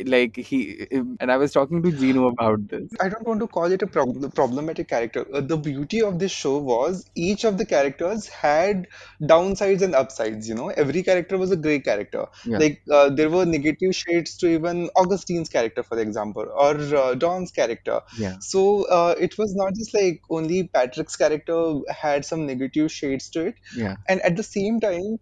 like 0.05 0.35
he 0.35 0.87
and 1.19 1.31
i 1.31 1.37
was 1.37 1.51
talking 1.51 1.81
to 1.81 1.91
gino 1.91 2.27
about 2.27 2.67
this 2.69 2.97
I 3.01 3.09
don't 3.09 3.25
want 3.25 3.39
to 3.39 3.47
call 3.47 3.71
it 3.71 3.81
a 3.81 3.87
prob- 3.87 4.33
problematic 4.35 4.87
character. 4.87 5.25
Uh, 5.33 5.41
the 5.41 5.57
beauty 5.57 6.01
of 6.03 6.19
this 6.19 6.31
show 6.31 6.59
was 6.59 7.09
each 7.15 7.43
of 7.43 7.57
the 7.57 7.65
characters 7.65 8.27
had 8.27 8.87
downsides 9.21 9.81
and 9.81 9.95
upsides. 9.95 10.47
You 10.47 10.53
know, 10.53 10.69
every 10.69 11.01
character 11.01 11.37
was 11.39 11.49
a 11.51 11.55
great 11.55 11.83
character. 11.83 12.27
yeah 12.43 12.59
Like 12.59 12.81
uh, 12.91 13.09
there 13.09 13.31
were 13.31 13.45
negative 13.45 13.95
shades 13.95 14.37
to 14.37 14.47
even 14.47 14.89
Augustine's 14.95 15.49
character, 15.49 15.81
for 15.81 15.97
example, 15.99 16.45
or 16.55 16.75
uh, 16.95 17.15
Dom's 17.15 17.51
character. 17.51 17.99
yeah 18.11 18.37
So 18.39 18.85
uh, 18.89 19.15
it 19.19 19.37
was 19.39 19.55
not 19.55 19.73
just 19.73 19.93
like 19.95 20.21
only 20.29 20.67
Patrick's 20.67 21.15
character 21.15 21.79
had 21.89 22.25
some 22.25 22.45
negative 22.45 22.91
shades 22.91 23.29
to 23.31 23.47
it, 23.47 23.55
yeah 23.69 23.95
and 24.07 24.21
at 24.21 24.35
the 24.35 24.43
same 24.43 24.79
time 24.79 25.17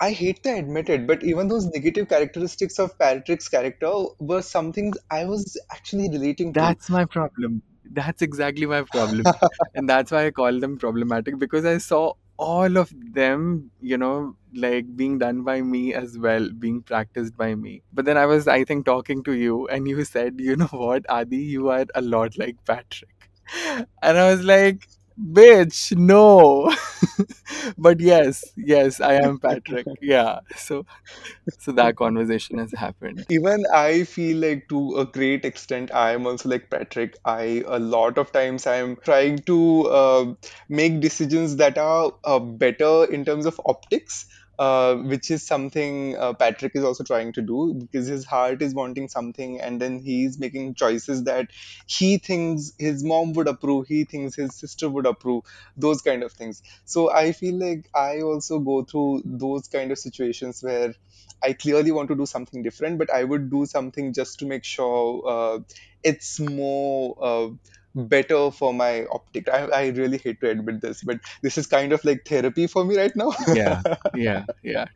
I 0.00 0.12
hate 0.12 0.42
to 0.44 0.54
admit 0.54 0.88
it, 0.88 1.06
but 1.06 1.22
even 1.22 1.48
those 1.48 1.66
negative 1.66 2.08
characteristics 2.08 2.78
of 2.78 2.98
Patrick's 2.98 3.48
character 3.48 3.92
were 4.18 4.40
something 4.40 4.94
I 5.10 5.26
was 5.26 5.60
actually 5.70 6.08
relating 6.08 6.54
to. 6.54 6.60
That's 6.60 6.88
my 6.88 7.04
problem. 7.04 7.62
That's 7.92 8.22
exactly 8.22 8.66
my 8.66 8.82
problem. 8.82 9.24
And 9.74 9.88
that's 9.88 10.10
why 10.10 10.26
I 10.26 10.30
call 10.30 10.58
them 10.58 10.78
problematic 10.78 11.38
because 11.38 11.66
I 11.66 11.78
saw 11.78 12.14
all 12.38 12.78
of 12.78 12.90
them, 13.12 13.70
you 13.80 13.98
know, 13.98 14.36
like 14.54 14.96
being 14.96 15.18
done 15.18 15.42
by 15.42 15.60
me 15.60 15.92
as 15.92 16.18
well, 16.18 16.48
being 16.58 16.82
practiced 16.82 17.36
by 17.36 17.54
me. 17.54 17.82
But 17.92 18.06
then 18.06 18.16
I 18.16 18.24
was, 18.24 18.48
I 18.48 18.64
think, 18.64 18.86
talking 18.86 19.22
to 19.24 19.32
you, 19.32 19.68
and 19.68 19.86
you 19.86 20.02
said, 20.04 20.36
you 20.38 20.56
know 20.56 20.72
what, 20.84 21.04
Adi, 21.10 21.36
you 21.36 21.68
are 21.68 21.84
a 21.94 22.00
lot 22.00 22.38
like 22.38 22.56
Patrick. 22.64 23.10
And 24.02 24.16
I 24.16 24.30
was 24.30 24.42
like, 24.42 24.88
bitch, 25.20 25.96
no. 25.96 26.72
but 27.78 28.00
yes, 28.00 28.44
yes, 28.56 29.00
I 29.00 29.14
am 29.14 29.38
Patrick. 29.38 29.86
Yeah. 30.00 30.40
So, 30.56 30.86
so 31.58 31.72
that 31.72 31.96
conversation 31.96 32.58
has 32.58 32.72
happened. 32.72 33.26
Even 33.30 33.64
I 33.72 34.04
feel 34.04 34.38
like 34.38 34.68
to 34.68 34.96
a 34.96 35.06
great 35.06 35.44
extent, 35.44 35.92
I 35.94 36.12
am 36.12 36.26
also 36.26 36.48
like 36.48 36.70
Patrick. 36.70 37.16
I 37.24 37.62
a 37.66 37.78
lot 37.78 38.18
of 38.18 38.32
times 38.32 38.66
I 38.66 38.76
am 38.76 38.96
trying 38.96 39.38
to 39.40 39.86
uh, 39.88 40.34
make 40.68 41.00
decisions 41.00 41.56
that 41.56 41.78
are 41.78 42.12
uh, 42.24 42.38
better 42.38 43.04
in 43.04 43.24
terms 43.24 43.46
of 43.46 43.60
optics. 43.66 44.26
Uh, 44.60 44.96
which 44.96 45.30
is 45.30 45.42
something 45.42 46.14
uh, 46.18 46.34
Patrick 46.34 46.72
is 46.76 46.84
also 46.84 47.02
trying 47.02 47.32
to 47.32 47.40
do 47.40 47.72
because 47.72 48.06
his 48.06 48.26
heart 48.26 48.60
is 48.60 48.74
wanting 48.74 49.08
something, 49.08 49.58
and 49.58 49.80
then 49.80 49.98
he's 50.00 50.38
making 50.38 50.74
choices 50.74 51.24
that 51.24 51.48
he 51.86 52.18
thinks 52.18 52.72
his 52.78 53.02
mom 53.02 53.32
would 53.32 53.48
approve, 53.48 53.86
he 53.88 54.04
thinks 54.04 54.36
his 54.36 54.54
sister 54.54 54.90
would 54.90 55.06
approve, 55.06 55.44
those 55.78 56.02
kind 56.02 56.22
of 56.22 56.32
things. 56.32 56.62
So 56.84 57.10
I 57.10 57.32
feel 57.32 57.58
like 57.58 57.88
I 57.94 58.20
also 58.20 58.58
go 58.58 58.84
through 58.84 59.22
those 59.24 59.66
kind 59.68 59.92
of 59.92 59.98
situations 59.98 60.62
where 60.62 60.94
I 61.42 61.54
clearly 61.54 61.90
want 61.90 62.08
to 62.08 62.14
do 62.14 62.26
something 62.26 62.62
different, 62.62 62.98
but 62.98 63.10
I 63.10 63.24
would 63.24 63.50
do 63.50 63.64
something 63.66 64.12
just 64.12 64.40
to 64.40 64.46
make 64.46 64.64
sure 64.64 65.22
uh, 65.26 65.58
it's 66.02 66.38
more 66.38 67.16
uh, 67.20 67.48
better 67.94 68.50
for 68.50 68.72
my 68.72 69.04
optic. 69.06 69.48
I, 69.48 69.64
I 69.66 69.86
really 69.88 70.18
hate 70.18 70.40
to 70.40 70.50
admit 70.50 70.80
this, 70.80 71.02
but 71.02 71.18
this 71.42 71.58
is 71.58 71.66
kind 71.66 71.92
of 71.92 72.04
like 72.04 72.22
therapy 72.26 72.66
for 72.66 72.84
me 72.84 72.96
right 72.96 73.14
now. 73.16 73.32
Yeah. 73.46 73.82
Yeah. 74.14 74.44
Yeah. 74.62 74.86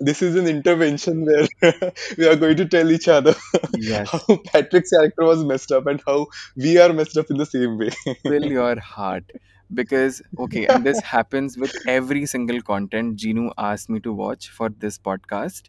This 0.00 0.22
is 0.22 0.36
an 0.36 0.46
intervention 0.46 1.24
where 1.24 1.48
we 2.18 2.26
are 2.26 2.36
going 2.36 2.56
to 2.56 2.66
tell 2.66 2.90
each 2.90 3.08
other 3.08 3.34
how 4.04 4.20
Patrick's 4.46 4.90
character 4.90 5.24
was 5.24 5.44
messed 5.44 5.70
up 5.72 5.86
and 5.86 6.02
how 6.06 6.26
we 6.56 6.78
are 6.78 6.92
messed 6.92 7.16
up 7.16 7.26
in 7.30 7.36
the 7.38 7.46
same 7.46 7.78
way. 7.78 7.90
fill 8.26 8.44
your 8.44 8.78
heart 8.80 9.24
because 9.72 10.22
okay 10.38 10.66
and 10.66 10.84
this 10.84 11.00
happens 11.00 11.56
with 11.58 11.74
every 11.86 12.26
single 12.26 12.60
content 12.62 13.16
Ginu 13.18 13.50
asked 13.58 13.88
me 13.88 14.00
to 14.00 14.12
watch 14.12 14.48
for 14.48 14.68
this 14.68 14.98
podcast 14.98 15.68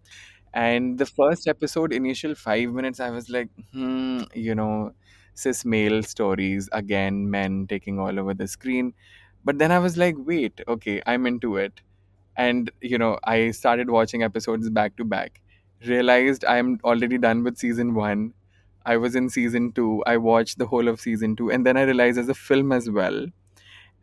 and 0.54 0.98
the 0.98 1.06
first 1.06 1.48
episode 1.48 1.94
initial 1.94 2.36
5 2.36 2.70
minutes 2.70 3.00
I 3.00 3.10
was 3.10 3.30
like 3.30 3.50
hmm 3.74 4.22
you 4.34 4.56
know 4.56 4.94
cis 5.36 5.66
male 5.66 6.04
stories 6.04 6.70
again 6.72 7.30
men 7.30 7.68
taking 7.68 8.00
all 8.00 8.20
over 8.20 8.34
the 8.34 8.48
screen. 8.48 8.94
But 9.46 9.60
then 9.60 9.72
I 9.72 9.80
was 9.80 9.98
like 9.98 10.16
wait 10.18 10.62
okay 10.68 11.02
I'm 11.06 11.26
into 11.28 11.58
it. 11.58 11.82
And 12.38 12.72
you 12.82 12.98
know 12.98 13.20
I 13.24 13.52
started 13.52 13.90
watching 13.90 14.24
episodes 14.24 14.70
back 14.70 14.96
to 14.98 15.06
back. 15.06 15.42
Realized 15.86 16.46
I'm 16.46 16.80
already 16.84 17.18
done 17.18 17.44
with 17.44 17.58
season 17.58 17.94
1 17.96 18.34
I 18.86 18.98
was 18.98 19.16
in 19.16 19.30
season 19.30 19.72
2 19.74 20.04
I 20.08 20.18
watched 20.18 20.58
the 20.60 20.68
whole 20.68 20.88
of 20.88 21.00
season 21.02 21.36
2 21.36 21.52
and 21.52 21.66
then 21.66 21.78
I 21.78 21.84
realized 21.84 22.18
there's 22.18 22.30
a 22.30 22.34
film 22.36 22.72
as 22.72 22.90
well. 22.90 23.28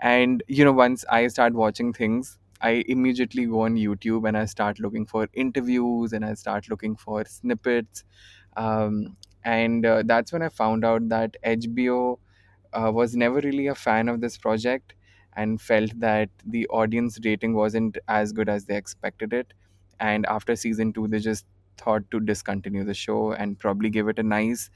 And 0.01 0.43
you 0.49 0.65
know 0.65 0.73
once 0.73 1.05
i 1.11 1.27
start 1.29 1.53
watching 1.55 1.93
things 1.93 2.39
i 2.63 2.71
immediately 2.95 3.45
go 3.47 3.61
on 3.63 3.77
youtube 3.77 4.27
and 4.29 4.37
i 4.37 4.45
start 4.47 4.79
looking 4.81 5.05
for 5.07 5.29
interviews 5.35 6.13
and 6.13 6.25
i 6.25 6.35
start 6.35 6.69
looking 6.71 6.97
for 6.97 7.25
snippets. 7.27 8.05
Um, 8.57 9.17
and 9.45 9.87
uh, 9.87 10.03
that's 10.07 10.33
when 10.33 10.43
i 10.43 10.49
found 10.49 10.85
out 10.85 11.09
that 11.09 11.37
hbo 11.45 12.19
uh, 12.73 12.91
was 12.93 13.17
never 13.17 13.41
really 13.41 13.67
a 13.67 13.75
fan 13.75 14.09
of 14.09 14.21
this 14.21 14.37
project 14.39 14.95
and 15.37 15.61
felt 15.61 15.91
that 15.99 16.29
the 16.47 16.67
audience 16.69 17.19
rating 17.25 17.55
wasn't 17.55 17.99
as 18.09 18.33
good 18.33 18.49
as 18.49 18.65
they 18.67 18.77
expected 18.77 19.33
it 19.33 19.53
and 20.01 20.27
after 20.27 20.57
season 20.57 20.93
2 20.93 21.09
they 21.09 21.19
just 21.19 21.47
thought 21.79 22.03
to 22.11 22.21
discontinue 22.21 22.85
the 22.85 22.95
show 22.95 23.33
and 23.33 23.59
probably 23.59 23.89
give 23.91 24.09
it 24.09 24.19
a 24.19 24.23
nice 24.23 24.71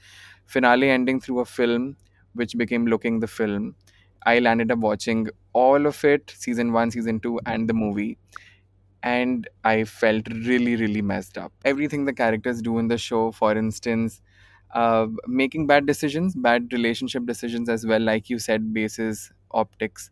finale 0.45 0.89
ending 0.89 1.19
through 1.19 1.39
a 1.39 1.45
film 1.45 1.95
which 2.33 2.57
became 2.57 2.85
looking 2.87 3.19
the 3.19 3.27
film 3.27 3.75
I 4.25 4.39
landed 4.39 4.71
up 4.71 4.79
watching 4.79 5.29
all 5.53 5.85
of 5.85 6.03
it, 6.03 6.33
season 6.35 6.73
one, 6.73 6.89
season 6.89 7.19
two, 7.19 7.39
and 7.45 7.69
the 7.69 7.75
movie. 7.75 8.17
And 9.03 9.47
I 9.63 9.83
felt 9.83 10.27
really, 10.29 10.75
really 10.75 11.01
messed 11.01 11.37
up. 11.37 11.53
Everything 11.63 12.05
the 12.05 12.13
characters 12.13 12.61
do 12.61 12.79
in 12.79 12.87
the 12.87 12.97
show, 12.97 13.31
for 13.31 13.55
instance, 13.55 14.21
uh, 14.75 15.07
making 15.27 15.67
bad 15.67 15.87
decisions, 15.87 16.35
bad 16.35 16.73
relationship 16.73 17.25
decisions 17.25 17.69
as 17.69 17.85
well, 17.87 18.01
like 18.01 18.29
you 18.29 18.39
said, 18.39 18.73
basis 18.73 19.31
optics. 19.51 20.11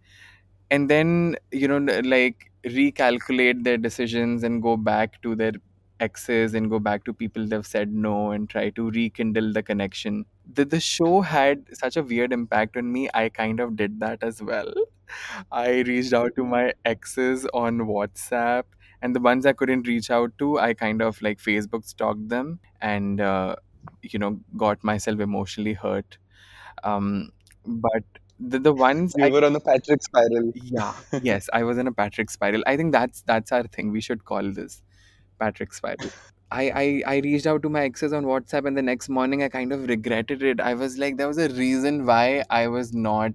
And 0.72 0.90
then, 0.90 1.38
you 1.52 1.68
know, 1.68 1.80
like 2.04 2.52
recalculate 2.66 3.64
their 3.64 3.78
decisions 3.78 4.44
and 4.44 4.62
go 4.62 4.78
back 4.78 5.22
to 5.24 5.36
their 5.36 5.54
exes 6.00 6.54
and 6.54 6.70
go 6.70 6.80
back 6.80 7.06
to 7.06 7.14
people 7.14 7.48
they've 7.48 7.66
said 7.66 7.94
no 7.94 8.32
and 8.32 8.50
try 8.50 8.70
to 8.72 8.90
rekindle 8.92 9.54
the 9.54 9.64
connection. 9.64 10.26
The, 10.52 10.66
the 10.66 10.80
show 10.80 11.22
had 11.22 11.66
such 11.74 11.98
a 11.98 12.04
weird 12.04 12.34
impact 12.34 12.78
on 12.78 12.92
me. 12.92 13.10
I 13.14 13.30
kind 13.30 13.60
of 13.60 13.76
did 13.76 14.00
that 14.00 14.24
as 14.24 14.42
well. 14.42 14.74
I 15.52 15.82
reached 15.82 16.14
out 16.14 16.36
to 16.38 16.46
my 16.46 16.74
exes 16.86 17.46
on 17.54 17.80
WhatsApp, 17.80 18.64
and 19.02 19.16
the 19.16 19.20
ones 19.20 19.46
I 19.46 19.54
couldn't 19.54 19.88
reach 19.88 20.10
out 20.10 20.32
to, 20.40 20.60
I 20.60 20.74
kind 20.74 21.02
of 21.02 21.22
like 21.22 21.40
Facebook 21.40 21.86
stalked 21.86 22.30
them 22.30 22.60
and, 22.82 23.22
uh, 23.22 23.56
you 24.02 24.20
know, 24.20 24.40
got 24.58 24.84
myself 24.84 25.20
emotionally 25.20 25.74
hurt. 25.74 26.18
Um, 26.84 27.32
but 27.66 28.04
the, 28.40 28.60
the 28.60 28.74
ones 28.74 29.16
You 29.18 29.26
I, 29.26 29.30
were 29.30 29.46
on 29.46 29.56
a 29.56 29.60
Patrick 29.60 30.04
spiral. 30.04 30.52
yeah, 30.56 30.94
yes, 31.22 31.50
I 31.54 31.64
was 31.64 31.78
in 31.78 31.88
a 31.88 31.92
Patrick 31.94 32.30
spiral. 32.30 32.64
I 32.68 32.78
think 32.78 32.92
that's 32.92 33.22
that's 33.22 33.52
our 33.52 33.64
thing. 33.64 33.92
We 33.92 34.02
should 34.02 34.26
call 34.26 34.52
this 34.52 34.82
Patrick 35.40 35.74
spiral. 35.74 36.12
I, 36.52 36.70
I, 36.70 37.04
I 37.08 37.18
reached 37.20 37.48
out 37.48 37.64
to 37.64 37.70
my 37.70 37.82
exes 37.82 38.14
on 38.14 38.26
WhatsApp, 38.26 38.68
and 38.68 38.78
the 38.78 38.82
next 38.84 39.10
morning 39.10 39.42
I 39.44 39.50
kind 39.50 39.74
of 39.74 39.88
regretted 39.88 40.44
it. 40.44 40.60
I 40.60 40.76
was 40.76 40.98
like, 41.00 41.18
there 41.18 41.28
was 41.28 41.40
a 41.40 41.50
reason 41.50 42.06
why 42.06 42.44
I 42.50 42.68
was 42.68 42.94
not 42.94 43.34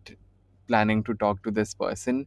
planning 0.68 1.04
to 1.04 1.14
talk 1.14 1.42
to 1.44 1.50
this 1.52 1.74
person. 1.74 2.26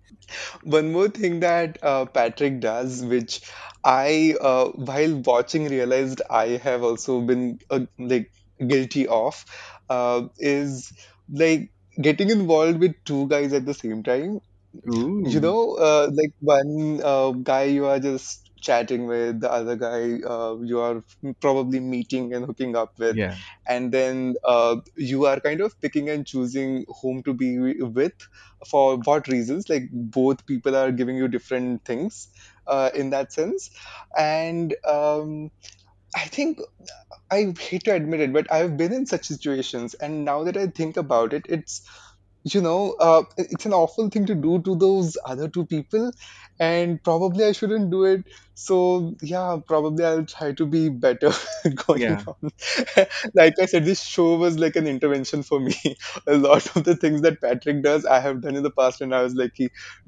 One 0.64 0.92
more 0.94 1.10
thing 1.10 1.40
that 1.42 1.78
uh, 1.84 2.06
Patrick 2.06 2.60
does, 2.62 3.04
which 3.04 3.42
I, 3.84 4.36
uh, 4.42 4.70
while 4.72 5.22
watching, 5.26 5.68
realized 5.70 6.22
I 6.30 6.48
have 6.64 6.84
also 6.84 7.22
been 7.22 7.60
uh, 7.70 7.82
like 8.00 8.32
guilty 8.68 9.08
of, 9.08 9.46
uh, 9.90 10.28
is 10.40 10.92
like 11.32 11.72
getting 12.02 12.30
involved 12.32 12.80
with 12.80 12.94
two 13.06 13.28
guys 13.30 13.54
at 13.54 13.66
the 13.66 13.74
same 13.76 14.04
time. 14.04 14.40
You 15.24 15.42
know, 15.42 15.76
uh, 15.76 16.10
like 16.14 16.34
one 16.42 17.02
uh, 17.04 17.32
guy 17.32 17.66
you 17.66 17.86
are 17.88 18.00
just 18.00 18.51
chatting 18.62 19.08
with, 19.08 19.42
the 19.42 19.52
other 19.52 19.76
guy 19.76 20.20
uh, 20.28 20.58
you 20.62 20.80
are 20.80 21.04
probably 21.42 21.80
meeting 21.80 22.34
and 22.34 22.46
hooking 22.46 22.76
up 22.76 22.92
with, 23.00 23.18
Yeah. 23.18 23.40
and 23.68 23.92
then 23.92 24.36
uh, 24.46 24.78
you 24.96 25.26
are 25.26 25.40
kind 25.40 25.62
of 25.62 25.74
picking 25.82 26.10
and 26.10 26.26
choosing 26.26 26.86
whom 27.02 27.24
to 27.24 27.34
be 27.34 27.58
with 27.60 28.14
for 28.70 28.98
what 29.00 29.28
reasons. 29.28 29.70
Like 29.70 29.84
both 29.92 30.46
people 30.46 30.76
are 30.76 30.92
giving 30.92 31.18
you 31.18 31.28
different 31.28 31.86
things 31.86 32.30
uh, 32.68 32.92
in 32.96 33.10
that 33.12 33.34
sense, 33.34 33.70
and 34.18 34.76
um, 34.88 35.52
I 36.16 36.26
think 36.26 36.60
I 37.32 37.54
hate 37.60 37.84
to 37.86 37.94
admit 37.96 38.20
it, 38.22 38.34
but 38.34 38.52
I've 38.52 38.78
been 38.78 38.94
in 38.94 39.06
such 39.06 39.26
situations, 39.28 39.94
and 39.96 40.26
now 40.26 40.44
that 40.44 40.58
I 40.58 40.68
think 40.68 40.98
about 40.98 41.34
it, 41.34 41.46
it's 41.50 41.82
you 42.44 42.62
know, 42.62 42.94
uh, 43.00 43.24
it's 43.38 43.66
an 43.68 43.74
awful 43.74 44.10
thing 44.10 44.26
to 44.26 44.36
do 44.36 44.62
to 44.64 44.76
those 44.76 45.18
other 45.26 45.48
two 45.50 45.66
people, 45.66 46.12
and 46.62 47.04
probably 47.04 47.46
I 47.46 47.54
shouldn't 47.54 47.92
do 47.92 48.06
it. 48.06 48.24
So, 48.56 49.16
yeah, 49.24 49.58
probably 49.68 50.06
I'll 50.06 50.26
try 50.26 50.54
to 50.54 50.66
be 50.68 50.90
better 50.90 51.32
going 51.88 52.04
Yeah. 52.10 52.26
on. 52.28 52.52
Like 53.36 53.56
I 53.60 53.66
said, 53.66 53.86
this 53.86 54.04
show 54.04 54.36
was 54.38 54.60
like 54.60 54.76
an 54.76 54.88
intervention 54.88 55.44
for 55.44 55.60
me. 55.60 55.74
A 56.28 56.38
lot 56.38 56.76
of 56.76 56.84
the 56.84 56.96
things 56.96 57.22
that 57.24 57.42
Patrick 57.42 57.84
does, 57.84 58.06
I 58.06 58.20
have 58.20 58.42
done 58.42 58.56
in 58.56 58.64
the 58.64 58.72
past, 58.72 59.02
and 59.02 59.16
I 59.16 59.24
was 59.24 59.36
like, 59.36 59.58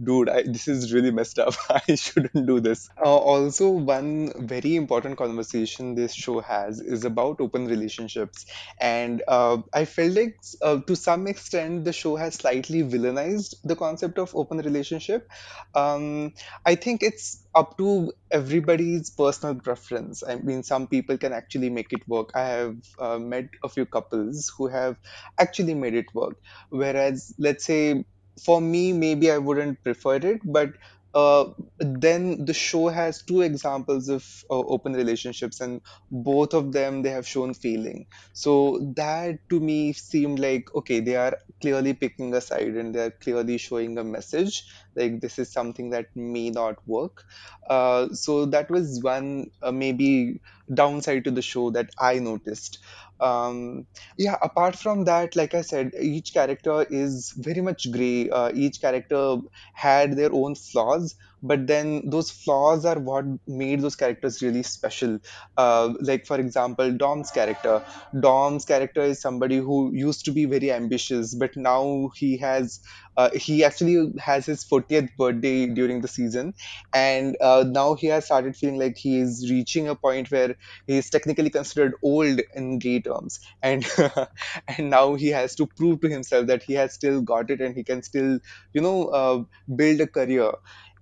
dude, 0.03 0.29
I, 0.29 0.43
this 0.43 0.67
is 0.67 0.93
really 0.93 1.11
messed 1.11 1.39
up. 1.39 1.55
I 1.69 1.95
shouldn't 1.95 2.47
do 2.47 2.59
this. 2.59 2.89
Uh, 3.03 3.15
also, 3.15 3.69
one 3.69 4.31
very 4.47 4.75
important 4.75 5.17
conversation 5.17 5.95
this 5.95 6.13
show 6.13 6.39
has 6.41 6.79
is 6.79 7.05
about 7.05 7.41
open 7.41 7.67
relationships. 7.67 8.45
And 8.79 9.23
uh, 9.27 9.57
I 9.73 9.85
felt 9.85 10.13
like, 10.13 10.37
uh, 10.61 10.79
to 10.87 10.95
some 10.95 11.27
extent, 11.27 11.85
the 11.85 11.93
show 11.93 12.15
has 12.15 12.35
slightly 12.35 12.83
villainized 12.83 13.55
the 13.63 13.75
concept 13.75 14.19
of 14.19 14.35
open 14.35 14.59
relationship. 14.59 15.27
Um, 15.75 16.33
I 16.65 16.75
think 16.75 17.03
it's 17.03 17.45
up 17.55 17.77
to 17.77 18.13
everybody's 18.31 19.09
personal 19.09 19.55
preference. 19.55 20.23
I 20.27 20.35
mean, 20.35 20.63
some 20.63 20.87
people 20.87 21.17
can 21.17 21.33
actually 21.33 21.69
make 21.69 21.93
it 21.93 22.07
work. 22.07 22.31
I 22.35 22.45
have 22.45 22.77
uh, 22.99 23.19
met 23.19 23.45
a 23.63 23.69
few 23.69 23.85
couples 23.85 24.51
who 24.57 24.67
have 24.67 24.97
actually 25.39 25.73
made 25.75 25.93
it 25.95 26.05
work. 26.13 26.37
Whereas, 26.69 27.33
let's 27.37 27.65
say, 27.65 28.05
for 28.43 28.59
me, 28.61 28.93
maybe 28.93 29.31
I 29.31 29.37
wouldn't 29.37 29.83
prefer 29.83 30.15
it, 30.15 30.41
but 30.43 30.71
uh, 31.13 31.45
then 31.79 32.45
the 32.45 32.53
show 32.53 32.87
has 32.87 33.21
two 33.23 33.41
examples 33.41 34.09
of 34.09 34.25
uh, 34.49 34.57
open 34.59 34.93
relationships, 34.93 35.59
and 35.61 35.81
both 36.09 36.53
of 36.53 36.71
them 36.71 37.01
they 37.01 37.09
have 37.11 37.27
shown 37.27 37.53
failing. 37.53 38.05
So 38.33 38.93
that 38.95 39.39
to 39.49 39.59
me 39.59 39.93
seemed 39.93 40.39
like 40.39 40.73
okay, 40.75 40.99
they 40.99 41.15
are 41.15 41.37
clearly 41.61 41.93
picking 41.93 42.33
a 42.33 42.41
side 42.41 42.75
and 42.75 42.93
they 42.95 43.03
are 43.05 43.11
clearly 43.11 43.57
showing 43.57 43.97
a 43.97 44.03
message 44.03 44.63
like 44.95 45.21
this 45.21 45.39
is 45.39 45.51
something 45.51 45.89
that 45.91 46.05
may 46.15 46.49
not 46.49 46.75
work 46.87 47.23
uh, 47.69 48.09
so 48.13 48.45
that 48.45 48.69
was 48.69 48.99
one 49.01 49.47
uh, 49.61 49.71
maybe 49.71 50.41
downside 50.73 51.23
to 51.23 51.31
the 51.31 51.41
show 51.41 51.69
that 51.71 51.89
i 51.99 52.19
noticed 52.19 52.79
um, 53.23 53.85
yeah 54.17 54.35
apart 54.41 54.75
from 54.75 55.05
that 55.05 55.35
like 55.35 55.53
i 55.53 55.61
said 55.61 55.91
each 56.01 56.33
character 56.33 56.85
is 56.89 57.31
very 57.37 57.61
much 57.61 57.91
gray. 57.91 58.29
Uh, 58.29 58.51
each 58.53 58.81
character 58.81 59.37
had 59.73 60.15
their 60.17 60.31
own 60.33 60.55
flaws 60.55 61.15
but 61.43 61.67
then 61.67 62.09
those 62.09 62.31
flaws 62.31 62.85
are 62.85 62.97
what 62.99 63.25
made 63.47 63.81
those 63.81 63.95
characters 63.95 64.41
really 64.41 64.63
special. 64.63 65.19
Uh, 65.57 65.93
like 66.01 66.25
for 66.25 66.39
example 66.39 66.91
dom's 66.93 67.31
character. 67.31 67.81
Dom's 68.19 68.65
character 68.65 69.01
is 69.01 69.21
somebody 69.21 69.57
who 69.57 69.91
used 69.93 70.25
to 70.25 70.31
be 70.31 70.45
very 70.45 70.71
ambitious 70.71 71.35
but 71.35 71.55
now 71.55 72.09
he 72.15 72.37
has 72.37 72.79
uh, 73.17 73.29
he 73.35 73.63
actually 73.63 74.11
has 74.19 74.45
his 74.47 74.63
40th 74.63 75.09
birthday 75.17 75.67
during 75.67 76.01
the 76.01 76.07
season. 76.07 76.53
And 76.93 77.37
uh, 77.41 77.63
now 77.67 77.93
he 77.95 78.07
has 78.07 78.25
started 78.25 78.55
feeling 78.55 78.79
like 78.79 78.97
he 78.97 79.19
is 79.19 79.47
reaching 79.51 79.87
a 79.87 79.95
point 79.95 80.31
where 80.31 80.55
he 80.87 80.97
is 80.97 81.09
technically 81.11 81.49
considered 81.51 81.93
old 82.03 82.41
in 82.55 82.79
gay 82.79 83.01
terms. 83.01 83.39
And 83.61 83.85
and 84.67 84.89
now 84.89 85.13
he 85.15 85.27
has 85.29 85.55
to 85.55 85.67
prove 85.67 86.01
to 86.01 86.09
himself 86.09 86.47
that 86.47 86.63
he 86.63 86.73
has 86.73 86.93
still 86.93 87.21
got 87.21 87.49
it 87.49 87.61
and 87.61 87.75
he 87.75 87.83
can 87.83 88.01
still 88.03 88.39
you 88.73 88.81
know 88.81 89.05
uh, 89.09 89.43
build 89.75 90.01
a 90.01 90.07
career 90.07 90.51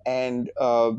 and 0.05 0.51
uh, 0.60 0.91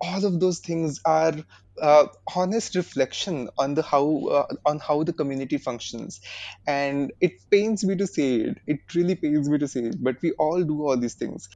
all 0.00 0.24
of 0.24 0.40
those 0.40 0.60
things 0.60 1.00
are 1.04 1.34
uh, 1.80 2.06
honest 2.34 2.74
reflection 2.74 3.48
on 3.58 3.74
the 3.74 3.82
how 3.82 4.26
uh, 4.26 4.46
on 4.66 4.78
how 4.78 5.02
the 5.02 5.12
community 5.12 5.58
functions. 5.58 6.20
And 6.66 7.12
it 7.20 7.32
pains 7.50 7.84
me 7.84 7.96
to 7.96 8.06
say 8.06 8.34
it. 8.36 8.58
It 8.66 8.80
really 8.94 9.14
pains 9.14 9.48
me 9.48 9.58
to 9.58 9.68
say 9.68 9.80
it. 9.84 9.96
But 10.02 10.20
we 10.22 10.32
all 10.32 10.62
do 10.62 10.82
all 10.86 10.96
these 10.98 11.14
things. 11.14 11.48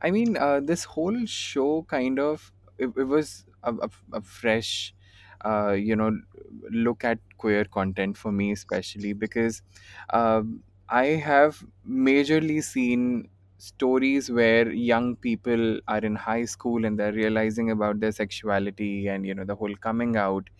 I 0.00 0.10
mean, 0.10 0.36
uh, 0.36 0.60
this 0.60 0.84
whole 0.84 1.26
show 1.26 1.82
kind 1.84 2.18
of 2.18 2.52
it, 2.78 2.90
it 2.96 3.04
was 3.04 3.46
a, 3.62 3.74
a, 3.74 3.90
a 4.14 4.20
fresh, 4.22 4.94
uh, 5.44 5.72
you 5.72 5.96
know, 5.96 6.12
look 6.70 7.04
at 7.04 7.18
queer 7.38 7.64
content 7.64 8.16
for 8.16 8.32
me, 8.32 8.52
especially 8.52 9.12
because 9.12 9.62
um, 10.12 10.62
I 10.88 11.06
have 11.06 11.64
majorly 11.88 12.62
seen 12.62 13.28
stories 13.62 14.30
where 14.30 14.70
young 14.72 15.16
people 15.16 15.80
are 15.88 15.98
in 15.98 16.16
high 16.16 16.44
school 16.44 16.84
and 16.84 16.98
they're 16.98 17.12
realizing 17.12 17.70
about 17.70 18.00
their 18.00 18.12
sexuality 18.12 19.08
and 19.08 19.26
you 19.26 19.34
know 19.34 19.44
the 19.44 19.54
whole 19.56 19.74
coming 19.76 20.16
out. 20.16 20.50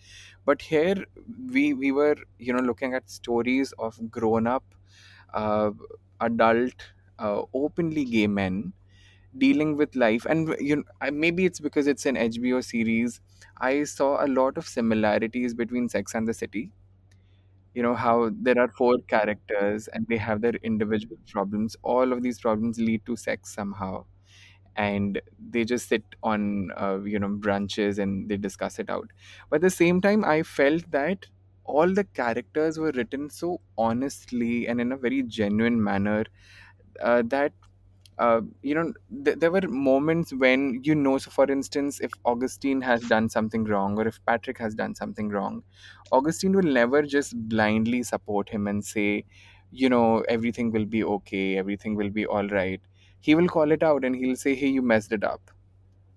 But 0.45 0.61
here 0.61 1.05
we 1.57 1.73
we 1.73 1.91
were 1.91 2.15
you 2.39 2.53
know 2.53 2.63
looking 2.71 2.93
at 2.93 3.09
stories 3.09 3.73
of 3.79 3.99
grown 4.11 4.47
up 4.47 4.63
uh, 5.33 5.71
adult 6.21 6.87
uh, 7.19 7.43
openly 7.53 8.05
gay 8.05 8.27
men 8.27 8.73
dealing 9.37 9.75
with 9.77 9.95
life. 9.95 10.25
And 10.25 10.55
you 10.59 10.77
know 10.77 11.11
maybe 11.11 11.45
it's 11.45 11.59
because 11.59 11.87
it's 11.87 12.05
an 12.05 12.15
hbo 12.15 12.63
series. 12.63 13.21
I 13.57 13.83
saw 13.85 14.23
a 14.25 14.27
lot 14.27 14.57
of 14.57 14.67
similarities 14.67 15.53
between 15.53 15.89
sex 15.89 16.15
and 16.15 16.27
the 16.27 16.33
city 16.33 16.71
you 17.73 17.83
know 17.83 17.95
how 17.95 18.31
there 18.33 18.59
are 18.59 18.67
four 18.69 18.97
characters 19.07 19.87
and 19.89 20.05
they 20.07 20.17
have 20.17 20.41
their 20.41 20.55
individual 20.63 21.17
problems. 21.31 21.75
All 21.83 22.13
of 22.13 22.21
these 22.23 22.39
problems 22.39 22.79
lead 22.79 23.05
to 23.07 23.15
sex 23.15 23.53
somehow. 23.53 24.05
And 24.75 25.21
they 25.39 25.65
just 25.65 25.87
sit 25.89 26.03
on 26.23 26.71
uh, 26.77 27.01
you 27.03 27.19
know 27.19 27.29
branches 27.29 27.99
and 27.99 28.29
they 28.29 28.37
discuss 28.37 28.79
it 28.79 28.89
out. 28.89 29.11
But 29.49 29.57
at 29.57 29.61
the 29.61 29.69
same 29.69 30.01
time 30.01 30.25
i 30.25 30.43
felt 30.43 30.89
that 30.91 31.27
all 31.65 31.93
the 31.93 32.03
characters 32.03 32.77
were 32.79 32.91
written 32.91 33.29
so 33.29 33.61
honestly 33.77 34.67
and 34.67 34.81
in 34.81 34.91
a 34.91 34.97
very 34.97 35.23
genuine 35.23 35.81
manner 35.83 36.25
uh, 37.01 37.23
that 37.27 37.53
uh, 38.17 38.41
you 38.61 38.75
know 38.75 38.93
th- 39.25 39.37
there 39.39 39.51
were 39.51 39.61
moments 39.67 40.33
when 40.33 40.81
you 40.83 40.95
know 40.95 41.17
so 41.17 41.31
for 41.31 41.49
instance 41.51 41.99
if 42.01 42.11
augustine 42.25 42.81
has 42.81 43.01
done 43.07 43.29
something 43.29 43.63
wrong 43.65 43.97
or 43.99 44.07
if 44.07 44.23
patrick 44.25 44.57
has 44.57 44.75
done 44.75 44.93
something 44.95 45.29
wrong 45.29 45.63
augustine 46.11 46.53
will 46.55 46.71
never 46.79 47.01
just 47.03 47.37
blindly 47.49 48.03
support 48.03 48.49
him 48.49 48.67
and 48.67 48.85
say 48.85 49.25
you 49.71 49.89
know 49.89 50.21
everything 50.37 50.71
will 50.71 50.85
be 50.85 51.03
okay 51.03 51.57
everything 51.57 51.95
will 51.95 52.09
be 52.11 52.25
all 52.25 52.47
right. 52.49 52.81
He 53.21 53.35
will 53.35 53.47
call 53.47 53.71
it 53.71 53.81
out 53.83 54.03
and 54.05 54.15
he'll 54.15 54.35
say 54.35 54.53
hey 54.53 54.67
you 54.67 54.81
messed 54.81 55.11
it 55.13 55.23
up 55.23 55.49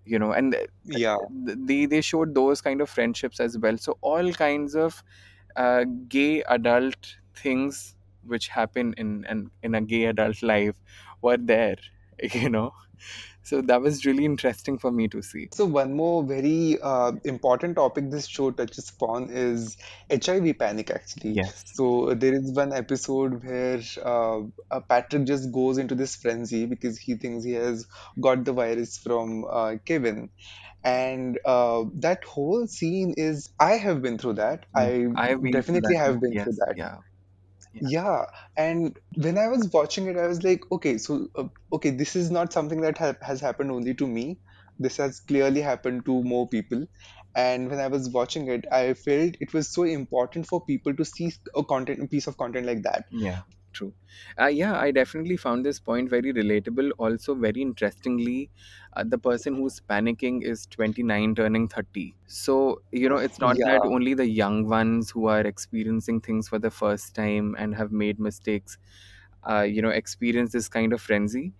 you 0.05 0.19
know 0.19 0.33
and 0.33 0.53
th- 0.53 0.71
yeah. 0.85 1.17
th- 1.47 1.59
they 1.61 1.87
they 1.87 2.01
showed 2.01 2.35
those 2.35 2.61
kind 2.61 2.81
of 2.81 2.89
friendships 2.91 3.41
as 3.41 3.59
well. 3.59 3.77
So 3.79 3.99
all 4.01 4.33
kinds 4.33 4.75
of 4.77 5.03
uh, 5.57 5.85
gay 6.09 6.43
adult 6.45 7.17
things 7.35 7.97
which 8.25 8.49
happen 8.49 8.95
in, 8.99 9.25
in 9.27 9.51
in 9.63 9.75
a 9.75 9.81
gay 9.81 10.05
adult 10.07 10.43
life 10.43 10.81
were 11.27 11.39
there 11.55 11.77
you 12.41 12.51
know 12.51 12.73
so 13.43 13.61
that 13.63 13.81
was 13.81 14.05
really 14.07 14.25
interesting 14.25 14.79
for 14.79 14.91
me 14.93 15.09
to 15.09 15.23
see 15.23 15.51
So 15.53 15.65
one 15.65 15.95
more 15.95 16.23
very 16.25 16.79
uh, 16.81 17.13
important 17.25 17.77
topic 17.77 18.11
this 18.11 18.27
show 18.27 18.51
touches 18.51 18.91
upon 18.91 19.31
is 19.31 19.77
HIV 20.11 20.53
panic 20.55 20.91
actually. 20.91 21.39
yes 21.39 21.65
So 21.65 22.15
there 22.15 22.35
is 22.35 22.53
one 22.53 22.73
episode 22.73 23.45
where 23.45 23.81
uh, 24.05 24.41
uh, 24.71 24.81
Patrick 24.81 25.25
just 25.25 25.51
goes 25.53 25.79
into 25.79 25.95
this 25.95 26.17
frenzy 26.17 26.67
because 26.67 26.99
he 26.99 27.15
thinks 27.17 27.45
he 27.45 27.53
has 27.53 27.87
got 28.21 28.45
the 28.45 28.53
virus 28.53 28.99
from 28.99 29.45
uh, 29.49 29.77
Kevin. 29.85 30.31
And 30.85 31.39
uh, 31.45 31.85
that 31.95 32.25
whole 32.25 32.67
scene 32.67 33.15
is, 33.17 33.51
I 33.59 33.73
have 33.79 34.03
been 34.03 34.19
through 34.19 34.35
that. 34.35 34.67
Mm. 34.77 35.03
I 35.17 35.31
i've 35.31 35.51
definitely 35.51 35.97
that 35.97 35.97
have 35.97 36.21
been 36.21 36.39
through 36.39 36.55
that. 36.55 36.77
yeah 36.77 36.99
yeah 37.81 38.25
and 38.57 38.99
when 39.17 39.39
I 39.39 39.49
was 39.49 39.71
watching 39.73 40.07
it, 40.07 40.17
I 40.17 40.27
was 40.27 40.43
like, 40.43 40.63
okay, 40.73 40.99
so 40.99 41.29
uh, 41.37 41.45
okay, 41.73 41.91
this 41.91 42.17
is 42.17 42.31
not 42.31 42.53
something 42.53 42.81
that 42.81 42.99
ha 42.99 43.15
has 43.23 43.41
happened 43.41 43.71
only 43.71 43.95
to 43.95 44.07
me. 44.07 44.41
This 44.79 44.97
has 44.99 45.21
clearly 45.21 45.61
happened 45.61 46.05
to 46.07 46.23
more 46.23 46.49
people. 46.49 46.87
And 47.35 47.71
when 47.71 47.81
I 47.81 47.89
was 47.89 48.09
watching 48.11 48.49
it, 48.49 48.65
I 48.73 48.95
felt 48.95 49.37
it 49.41 49.53
was 49.53 49.73
so 49.73 49.83
important 49.83 50.47
for 50.47 50.65
people 50.65 50.95
to 50.97 51.05
see 51.05 51.33
a 51.55 51.65
content, 51.65 52.03
a 52.03 52.09
piece 52.09 52.27
of 52.27 52.37
content 52.39 52.67
like 52.67 52.83
that. 52.85 53.05
Yeah, 53.11 53.43
true. 53.77 53.95
Uh, 54.41 54.47
yeah, 54.47 54.79
I 54.79 54.91
definitely 54.91 55.37
found 55.37 55.65
this 55.65 55.79
point 55.81 56.09
very 56.11 56.33
relatable. 56.33 56.91
Also, 56.99 57.35
very 57.35 57.61
interestingly, 57.63 58.51
uh, 58.95 59.05
the 59.05 59.19
person 59.19 59.55
who's 59.57 59.81
panicking 59.81 60.43
is 60.43 60.67
29 60.67 61.35
turning 61.35 61.69
30. 61.69 62.17
So, 62.27 62.83
you 62.93 63.09
know, 63.09 63.17
it's 63.19 63.41
not 63.41 63.63
that 63.65 63.83
Yeah, 63.83 63.97
only 63.97 64.15
the 64.15 64.27
young 64.29 64.67
ones 64.69 65.11
who 65.11 65.27
are 65.27 65.41
experiencing 65.41 66.21
things 66.21 66.49
for 66.49 66.59
the 66.59 66.71
first 66.71 67.15
time 67.15 67.55
and 67.59 67.75
have 67.75 67.93
made 67.93 68.19
mistakes, 68.21 68.79
uh, 69.49 69.63
you 69.63 69.83
know, 69.83 69.91
experience 69.91 70.53
this 70.53 70.69
kind 70.69 70.93
of 70.93 71.01
frenzy. 71.03 71.53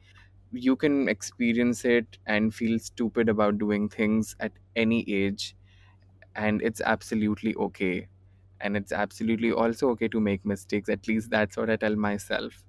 You 0.53 0.77
can 0.77 1.09
experience 1.09 1.85
it 1.85 2.19
and 2.27 2.55
feel 2.55 2.79
stupid 2.79 3.29
about 3.29 3.59
doing 3.59 3.89
things 3.89 4.37
at 4.41 4.53
any 4.77 5.05
age, 5.13 5.57
and 6.35 6.63
it's 6.63 6.81
absolutely 6.81 7.55
okay 7.57 8.09
and 8.61 8.77
it's 8.77 8.93
absolutely 8.93 9.53
also 9.53 9.91
okay 9.91 10.09
to 10.09 10.21
make 10.21 10.45
mistakes 10.45 10.89
at 10.89 11.07
least 11.09 11.31
that's 11.31 11.57
what 11.57 11.71
i 11.71 11.77
tell 11.77 11.97
myself 11.97 12.65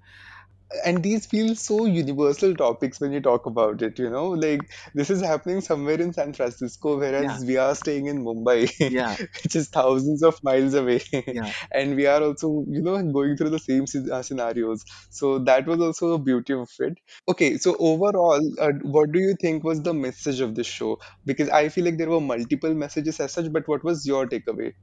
and 0.86 1.02
these 1.02 1.26
feel 1.26 1.56
so 1.56 1.86
universal 1.86 2.54
topics 2.54 3.00
when 3.00 3.14
you 3.14 3.22
talk 3.22 3.46
about 3.46 3.82
it, 3.82 3.98
you 3.98 4.10
know, 4.10 4.28
like 4.30 4.70
this 4.94 5.10
is 5.10 5.22
happening 5.22 5.62
somewhere 5.62 6.00
in 6.02 6.12
San 6.12 6.34
Francisco, 6.34 6.98
yeah 7.14 7.38
whereas 7.38 7.46
we 7.48 7.56
are 7.56 7.74
staying 7.74 8.08
in 8.08 8.24
Mumbai, 8.24 8.70
yeah 8.86 9.16
which 9.44 9.56
is 9.56 9.70
thousands 9.70 10.24
of 10.24 10.38
miles 10.44 10.74
away, 10.74 11.00
yeah 11.32 11.54
and 11.72 11.96
we 11.96 12.06
are 12.06 12.22
also, 12.22 12.66
you 12.68 12.82
know, 12.82 13.02
going 13.02 13.38
through 13.38 13.50
the 13.50 13.60
same 13.60 13.86
uh, 14.12 14.22
scenarios. 14.22 14.84
So 15.10 15.40
that 15.40 15.66
was 15.68 15.80
also 15.80 16.14
a 16.14 16.20
beauty 16.20 16.54
of 16.54 16.70
it. 16.80 16.98
Okay, 17.30 17.58
so 17.58 17.78
overall, 17.80 18.42
uh, 18.60 18.72
what 18.84 19.12
do 19.14 19.20
you 19.20 19.36
think 19.40 19.64
was 19.64 19.82
the 19.82 19.94
message 19.94 20.42
of 20.42 20.56
this 20.56 20.68
show? 20.68 21.00
Because 21.26 21.50
I 21.50 21.70
feel 21.70 21.86
like 21.86 21.98
there 21.98 22.10
were 22.10 22.20
multiple 22.22 22.74
messages 22.74 23.20
as 23.22 23.32
such, 23.32 23.52
but 23.54 23.68
what 23.70 23.86
was 23.86 24.06
your 24.06 24.28
takeaway? 24.28 24.74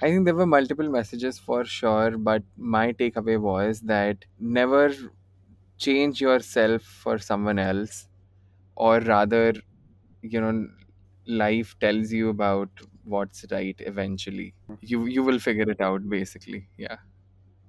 I 0.00 0.08
think 0.10 0.24
there 0.24 0.34
were 0.40 0.46
multiple 0.46 0.88
messages 0.96 1.38
for 1.38 1.64
sure 1.64 2.16
but 2.28 2.42
my 2.56 2.92
takeaway 2.92 3.38
was 3.40 3.80
that 3.92 4.24
never 4.38 4.92
change 5.78 6.20
yourself 6.20 6.82
for 6.82 7.18
someone 7.18 7.58
else 7.58 8.08
or 8.76 9.00
rather 9.00 9.52
you 10.22 10.40
know 10.40 10.54
life 11.26 11.76
tells 11.80 12.12
you 12.12 12.28
about 12.30 12.70
what's 13.04 13.44
right 13.50 13.76
eventually. 13.80 14.54
You 14.80 15.06
you 15.06 15.22
will 15.22 15.38
figure 15.38 15.70
it 15.70 15.80
out 15.80 16.08
basically. 16.08 16.68
Yeah. 16.78 16.98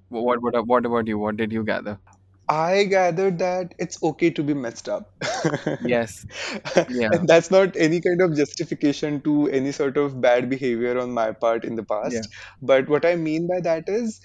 What 0.09 0.41
what 0.43 0.67
what 0.67 0.85
about 0.85 1.07
you? 1.07 1.19
What 1.19 1.37
did 1.37 1.51
you 1.53 1.63
gather 1.63 1.99
I 2.47 2.85
gathered 2.85 3.39
that 3.39 3.73
it's 3.79 4.01
okay 4.03 4.29
to 4.31 4.43
be 4.43 4.53
messed 4.53 4.89
up. 4.89 5.13
yes 5.79 6.25
yeah 6.87 7.11
And 7.11 7.27
that's 7.27 7.51
not 7.51 7.75
any 7.77 8.01
kind 8.01 8.21
of 8.21 8.35
justification 8.35 9.21
to 9.23 9.49
any 9.49 9.71
sort 9.71 9.97
of 9.97 10.21
bad 10.21 10.49
behavior 10.49 10.99
on 10.99 11.11
my 11.11 11.31
part 11.31 11.65
in 11.65 11.75
the 11.75 11.83
past. 11.83 12.27
yeah. 12.27 12.27
But 12.61 12.89
what 12.89 13.05
I 13.05 13.15
mean 13.15 13.47
by 13.47 13.61
that 13.61 13.89
is 13.89 14.19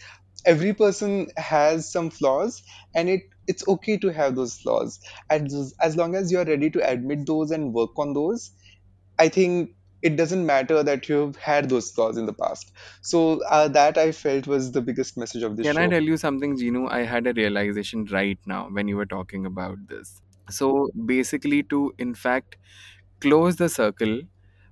every 0.46 0.72
person 0.74 1.28
has 1.36 1.90
some 1.90 2.10
flaws 2.10 2.62
and 2.94 3.08
it 3.08 3.22
it's 3.46 3.66
okay 3.68 3.96
to 3.98 4.08
have 4.08 4.36
those 4.36 4.56
flaws. 4.58 5.00
As, 5.30 5.74
as 5.80 5.96
long 5.96 6.14
as 6.14 6.30
you're 6.30 6.44
ready 6.44 6.70
to 6.70 6.88
admit 6.88 7.26
those 7.26 7.50
and 7.50 7.72
work 7.74 7.98
on 7.98 8.14
those, 8.14 8.52
I 9.18 9.28
think 9.28 9.70
it 10.02 10.16
doesn't 10.16 10.46
matter 10.46 10.82
that 10.82 11.08
you've 11.08 11.36
had 11.36 11.68
those 11.68 11.90
flaws 11.90 12.16
in 12.16 12.26
the 12.26 12.32
past. 12.32 12.72
So 13.02 13.42
uh, 13.44 13.68
that 13.68 13.98
I 13.98 14.12
felt 14.12 14.46
was 14.46 14.72
the 14.72 14.80
biggest 14.80 15.16
message 15.16 15.42
of 15.42 15.56
this 15.56 15.66
show. 15.66 15.72
Can 15.72 15.82
I 15.82 15.88
tell 15.88 16.02
you 16.02 16.16
something, 16.16 16.56
Ginu? 16.56 16.90
I 16.90 17.04
had 17.04 17.26
a 17.26 17.32
realization 17.32 18.06
right 18.06 18.38
now 18.46 18.68
when 18.70 18.88
you 18.88 18.96
were 18.96 19.06
talking 19.06 19.46
about 19.46 19.78
this. 19.88 20.20
So 20.48 20.90
basically, 21.06 21.62
to 21.64 21.94
in 21.98 22.14
fact 22.14 22.56
close 23.20 23.56
the 23.56 23.68
circle, 23.68 24.22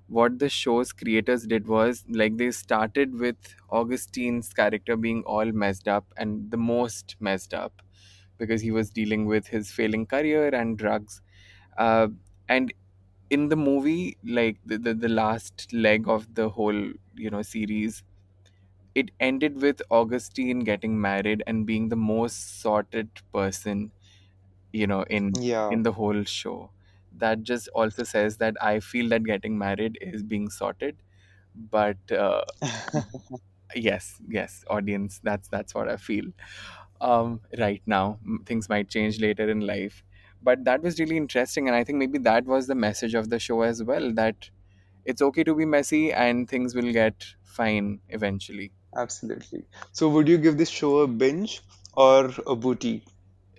what 0.07 0.39
the 0.39 0.49
show's 0.49 0.91
creators 0.91 1.45
did 1.45 1.67
was 1.67 2.03
like 2.09 2.37
they 2.37 2.51
started 2.51 3.17
with 3.19 3.37
Augustine's 3.71 4.51
character 4.51 4.97
being 4.97 5.23
all 5.23 5.51
messed 5.51 5.87
up 5.87 6.05
and 6.17 6.49
the 6.49 6.57
most 6.57 7.15
messed 7.19 7.53
up 7.53 7.81
because 8.39 8.61
he 8.61 8.71
was 8.71 8.89
dealing 8.89 9.25
with 9.25 9.47
his 9.47 9.71
failing 9.71 10.05
career 10.05 10.47
and 10.47 10.77
drugs. 10.77 11.21
Uh, 11.77 12.07
and 12.47 12.73
in 13.29 13.49
the 13.49 13.55
movie, 13.55 14.17
like 14.23 14.59
the, 14.65 14.77
the, 14.77 14.93
the 14.93 15.09
last 15.09 15.71
leg 15.73 16.07
of 16.07 16.33
the 16.35 16.49
whole, 16.49 16.91
you 17.15 17.29
know, 17.29 17.41
series, 17.41 18.03
it 18.95 19.11
ended 19.19 19.61
with 19.61 19.81
Augustine 19.91 20.59
getting 20.61 20.99
married 20.99 21.43
and 21.47 21.65
being 21.65 21.89
the 21.89 21.95
most 21.95 22.61
sorted 22.61 23.09
person 23.33 23.91
you 24.71 24.87
know 24.87 25.03
in 25.03 25.39
Yeah. 25.39 25.71
in 25.71 25.83
the 25.83 25.91
whole 25.93 26.23
show 26.23 26.71
that 27.11 27.43
just 27.43 27.67
also 27.69 28.03
says 28.03 28.37
that 28.37 28.55
i 28.61 28.79
feel 28.79 29.09
that 29.09 29.23
getting 29.23 29.57
married 29.57 29.97
is 30.01 30.23
being 30.23 30.49
sorted 30.49 30.97
but 31.55 31.97
uh, 32.11 32.43
yes 33.75 34.19
yes 34.27 34.63
audience 34.69 35.19
that's 35.19 35.47
that's 35.47 35.75
what 35.75 35.87
i 35.87 35.95
feel 35.95 36.25
um 37.01 37.41
right 37.59 37.81
now 37.85 38.19
things 38.45 38.67
might 38.69 38.89
change 38.89 39.19
later 39.21 39.49
in 39.49 39.59
life 39.61 40.03
but 40.41 40.63
that 40.65 40.81
was 40.81 40.99
really 40.99 41.17
interesting 41.17 41.67
and 41.67 41.75
i 41.75 41.83
think 41.83 41.97
maybe 41.97 42.17
that 42.17 42.45
was 42.45 42.67
the 42.67 42.75
message 42.75 43.13
of 43.13 43.29
the 43.29 43.39
show 43.39 43.61
as 43.61 43.83
well 43.83 44.11
that 44.13 44.49
it's 45.05 45.21
okay 45.21 45.43
to 45.43 45.55
be 45.55 45.65
messy 45.65 46.13
and 46.13 46.49
things 46.49 46.75
will 46.75 46.91
get 46.93 47.25
fine 47.43 48.01
eventually. 48.09 48.71
Absolutely. 48.95 49.65
So, 49.91 50.09
would 50.09 50.27
you 50.27 50.37
give 50.37 50.57
this 50.57 50.69
show 50.69 50.99
a 50.99 51.07
binge 51.07 51.61
or 51.95 52.31
a 52.47 52.55
booty? 52.55 53.03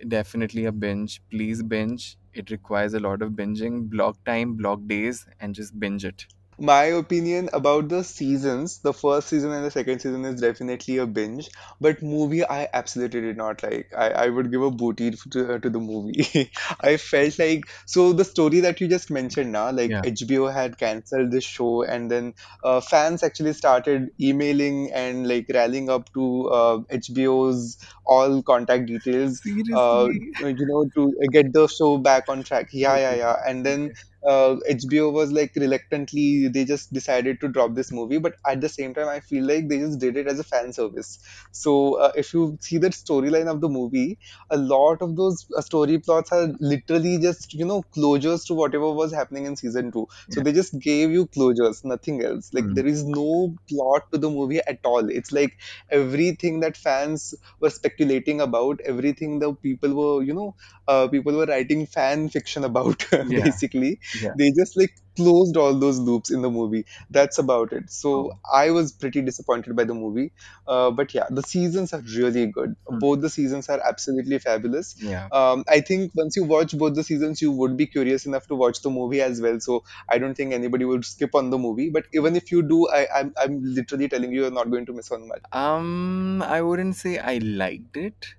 definitely 0.07 0.65
a 0.65 0.71
binge. 0.71 1.21
Please 1.29 1.63
binge. 1.63 2.17
It 2.33 2.49
requires 2.51 2.93
a 2.93 2.99
lot 2.99 3.21
of 3.21 3.31
binging. 3.31 3.89
Block 3.89 4.23
time 4.25 4.55
block 4.55 4.79
days 4.87 5.25
and 5.39 5.55
just 5.55 5.79
binge 5.79 6.05
it 6.05 6.25
My 6.61 6.83
opinion 6.83 7.49
about 7.53 7.89
the 7.89 8.03
seasons, 8.03 8.79
the 8.79 8.93
first 8.93 9.29
season 9.29 9.51
and 9.51 9.65
the 9.65 9.71
second 9.71 9.99
season 9.99 10.23
is 10.25 10.39
definitely 10.39 10.97
a 10.97 11.07
binge, 11.07 11.49
but 11.81 12.03
movie 12.03 12.45
I 12.45 12.69
absolutely 12.71 13.21
did 13.21 13.35
not 13.35 13.63
like. 13.63 13.91
I, 13.97 14.09
I 14.11 14.29
would 14.29 14.51
give 14.51 14.61
a 14.61 14.69
booty 14.69 15.11
to, 15.11 15.59
to 15.59 15.69
the 15.69 15.79
movie. 15.79 16.51
I 16.79 16.97
felt 16.97 17.39
like 17.39 17.63
so 17.87 18.13
the 18.13 18.23
story 18.23 18.59
that 18.61 18.79
you 18.79 18.87
just 18.87 19.09
mentioned 19.09 19.51
now, 19.51 19.71
like 19.71 19.91
Yeah. 19.91 20.01
HBO 20.03 20.47
had 20.47 20.77
cancelled 20.77 21.31
this 21.31 21.43
show, 21.43 21.83
and 21.83 22.11
then 22.11 22.35
uh, 22.63 22.79
fans 22.79 23.23
actually 23.23 23.53
started 23.53 24.11
emailing 24.21 24.91
and 24.93 25.27
like 25.27 25.47
rallying 25.53 25.89
up 25.89 26.13
to 26.13 26.47
uh, 26.49 26.79
HBO's 26.91 27.77
all 28.11 28.41
contact 28.43 28.87
details, 28.87 29.41
uh, 29.73 30.07
you 30.39 30.65
know, 30.71 30.85
to 30.95 31.13
get 31.31 31.53
the 31.53 31.67
show 31.67 31.97
back 31.97 32.25
on 32.27 32.43
track. 32.43 32.69
Yeah, 32.71 32.97
yeah, 32.97 33.15
yeah. 33.15 33.35
And 33.47 33.65
then 33.65 33.91
uh, 34.27 34.57
HBO 34.67 35.09
was 35.09 35.31
like 35.31 35.51
reluctantly 35.55 36.47
they 36.47 36.65
just 36.65 36.93
decided 36.93 37.39
to 37.41 37.47
drop 37.47 37.73
this 37.75 37.91
movie, 37.91 38.19
but 38.19 38.35
at 38.47 38.61
the 38.61 38.69
same 38.69 38.93
time, 38.93 39.07
I 39.07 39.19
feel 39.19 39.45
like 39.45 39.67
they 39.69 39.79
just 39.79 39.99
did 39.99 40.17
it 40.17 40.27
as 40.27 40.39
a 40.39 40.43
fan 40.43 40.73
service. 40.73 41.19
So 41.51 41.99
uh, 41.99 42.11
if 42.15 42.33
you 42.33 42.57
see 42.61 42.77
the 42.77 42.89
storyline 42.89 43.47
of 43.47 43.61
the 43.61 43.69
movie, 43.69 44.19
a 44.49 44.57
lot 44.57 45.01
of 45.01 45.15
those 45.15 45.45
uh, 45.57 45.61
story 45.61 45.99
plots 45.99 46.31
are 46.31 46.49
literally 46.59 47.17
just 47.19 47.53
you 47.53 47.65
know 47.65 47.83
closures 47.95 48.45
to 48.47 48.53
whatever 48.53 48.91
was 48.91 49.13
happening 49.13 49.45
in 49.45 49.55
season 49.55 49.91
two. 49.91 50.07
So 50.29 50.39
Yeah. 50.39 50.43
they 50.43 50.51
just 50.53 50.79
gave 50.79 51.11
you 51.11 51.27
closures, 51.27 51.83
nothing 51.83 52.23
else. 52.23 52.53
Like 52.53 52.65
Mm. 52.65 52.73
there 52.73 52.87
is 52.87 53.03
no 53.03 53.55
plot 53.69 54.03
to 54.11 54.17
the 54.19 54.29
movie 54.29 54.59
at 54.67 54.79
all. 54.83 55.09
It's 55.09 55.31
like 55.31 55.53
everything 55.89 56.59
that 56.61 56.77
fans 56.77 57.33
were 57.59 57.69
speculating 57.69 58.00
about, 58.41 58.79
everything 58.85 59.39
the 59.39 59.53
people 59.53 59.93
were 59.93 60.23
you 60.23 60.33
know 60.33 60.55
uh, 60.87 61.07
people 61.07 61.33
were 61.33 61.45
writing 61.45 61.85
fan 61.85 62.29
fiction 62.29 62.63
about 62.63 63.05
Yeah. 63.27 63.43
basically 63.43 63.99
Yeah. 64.21 64.33
they 64.37 64.51
just 64.51 64.77
like 64.77 64.91
closed 65.17 65.57
all 65.57 65.77
those 65.77 65.99
loops 65.99 66.29
in 66.31 66.41
the 66.41 66.49
movie 66.49 66.85
that's 67.09 67.37
about 67.37 67.73
it 67.73 67.89
so 67.89 68.11
Oh. 68.13 68.31
i 68.53 68.69
was 68.71 68.91
pretty 68.93 69.21
disappointed 69.21 69.75
by 69.75 69.83
the 69.83 69.93
movie 69.93 70.31
uh, 70.67 70.89
but 70.91 71.13
yeah 71.13 71.25
the 71.29 71.43
seasons 71.43 71.93
are 71.93 72.01
really 72.17 72.45
good 72.47 72.75
Mm. 72.89 72.99
both 72.99 73.21
the 73.21 73.29
seasons 73.29 73.69
are 73.69 73.79
absolutely 73.91 74.39
fabulous 74.39 74.95
Yeah. 75.01 75.29
um, 75.31 75.63
i 75.67 75.79
think 75.81 76.11
once 76.21 76.35
you 76.35 76.43
watch 76.53 76.77
both 76.77 76.95
the 76.95 77.03
seasons 77.03 77.41
you 77.41 77.51
would 77.51 77.75
be 77.77 77.87
curious 77.87 78.25
enough 78.25 78.47
to 78.47 78.55
watch 78.55 78.81
the 78.81 78.89
movie 78.99 79.21
as 79.21 79.41
well 79.41 79.59
so 79.59 79.83
i 80.09 80.17
don't 80.17 80.35
think 80.35 80.53
anybody 80.53 80.85
would 80.85 81.05
skip 81.05 81.35
on 81.35 81.49
the 81.49 81.57
movie 81.67 81.89
but 81.89 82.05
even 82.13 82.35
if 82.35 82.51
you 82.51 82.61
do 82.61 82.87
I, 82.89 83.07
I'm, 83.19 83.33
I'm 83.37 83.61
literally 83.63 84.07
telling 84.09 84.31
you 84.31 84.41
you're 84.41 84.51
not 84.51 84.69
going 84.71 84.85
to 84.87 84.93
miss 84.93 85.11
on 85.11 85.27
much 85.27 85.43
Um, 85.51 86.41
I 86.43 86.61
wouldn't 86.61 86.95
say 86.95 87.17
I 87.19 87.37
liked 87.39 87.97
it, 87.97 88.35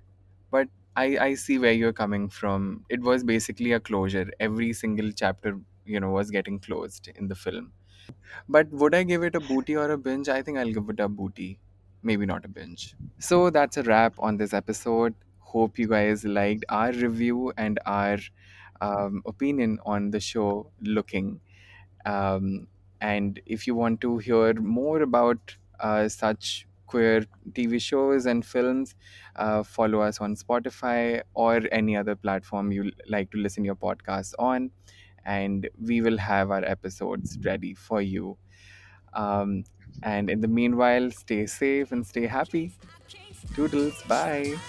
but 0.51 0.69
I 0.95 1.05
I 1.25 1.33
see 1.35 1.59
where 1.59 1.73
you're 1.73 1.93
coming 1.93 2.29
from. 2.29 2.85
It 2.89 3.01
was 3.01 3.23
basically 3.23 3.71
a 3.73 3.79
closure. 3.79 4.31
Every 4.39 4.73
single 4.73 5.11
chapter, 5.11 5.59
you 5.85 5.99
know, 5.99 6.11
was 6.11 6.31
getting 6.31 6.59
closed 6.59 7.07
in 7.09 7.27
the 7.27 7.35
film. 7.35 7.73
But 8.49 8.69
would 8.71 8.95
I 8.95 9.03
give 9.03 9.23
it 9.23 9.35
a 9.35 9.39
booty 9.39 9.75
or 9.75 9.89
a 9.91 9.97
binge? 9.97 10.29
I 10.29 10.41
think 10.41 10.57
I'll 10.57 10.71
give 10.71 10.89
it 10.89 10.99
a 10.99 11.09
booty. 11.09 11.59
Maybe 12.01 12.25
not 12.25 12.45
a 12.45 12.47
binge. 12.47 12.95
So 13.19 13.49
that's 13.49 13.77
a 13.77 13.83
wrap 13.83 14.15
on 14.19 14.37
this 14.37 14.53
episode. 14.53 15.15
Hope 15.39 15.77
you 15.79 15.87
guys 15.87 16.25
liked 16.25 16.65
our 16.69 16.91
review 16.91 17.53
and 17.57 17.79
our 17.85 18.17
um, 18.81 19.21
opinion 19.25 19.79
on 19.85 20.11
the 20.11 20.19
show 20.19 20.71
Looking. 20.81 21.41
Um, 22.05 22.67
and 23.01 23.41
if 23.45 23.67
you 23.67 23.75
want 23.75 24.01
to 24.01 24.17
hear 24.17 24.53
more 24.55 25.01
about 25.01 25.57
uh, 25.79 26.07
such 26.09 26.67
queer 26.87 27.25
TV 27.51 27.81
shows 27.81 28.25
and 28.25 28.45
films, 28.45 28.95
uh, 29.35 29.63
follow 29.63 30.01
us 30.01 30.21
on 30.21 30.35
Spotify 30.35 31.21
or 31.33 31.61
any 31.71 31.95
other 31.97 32.15
platform 32.15 32.71
you 32.71 32.91
like 33.07 33.31
to 33.31 33.37
listen 33.37 33.65
your 33.65 33.75
podcasts 33.75 34.33
on, 34.39 34.71
and 35.25 35.69
we 35.81 36.01
will 36.01 36.17
have 36.17 36.51
our 36.51 36.63
episodes 36.65 37.37
ready 37.43 37.73
for 37.73 38.01
you. 38.01 38.37
Um, 39.13 39.63
and 40.03 40.29
in 40.29 40.41
the 40.41 40.47
meanwhile, 40.47 41.11
stay 41.11 41.45
safe 41.47 41.91
and 41.91 42.05
stay 42.05 42.27
happy. 42.27 42.73
Toodles, 43.55 44.01
bye. 44.03 44.59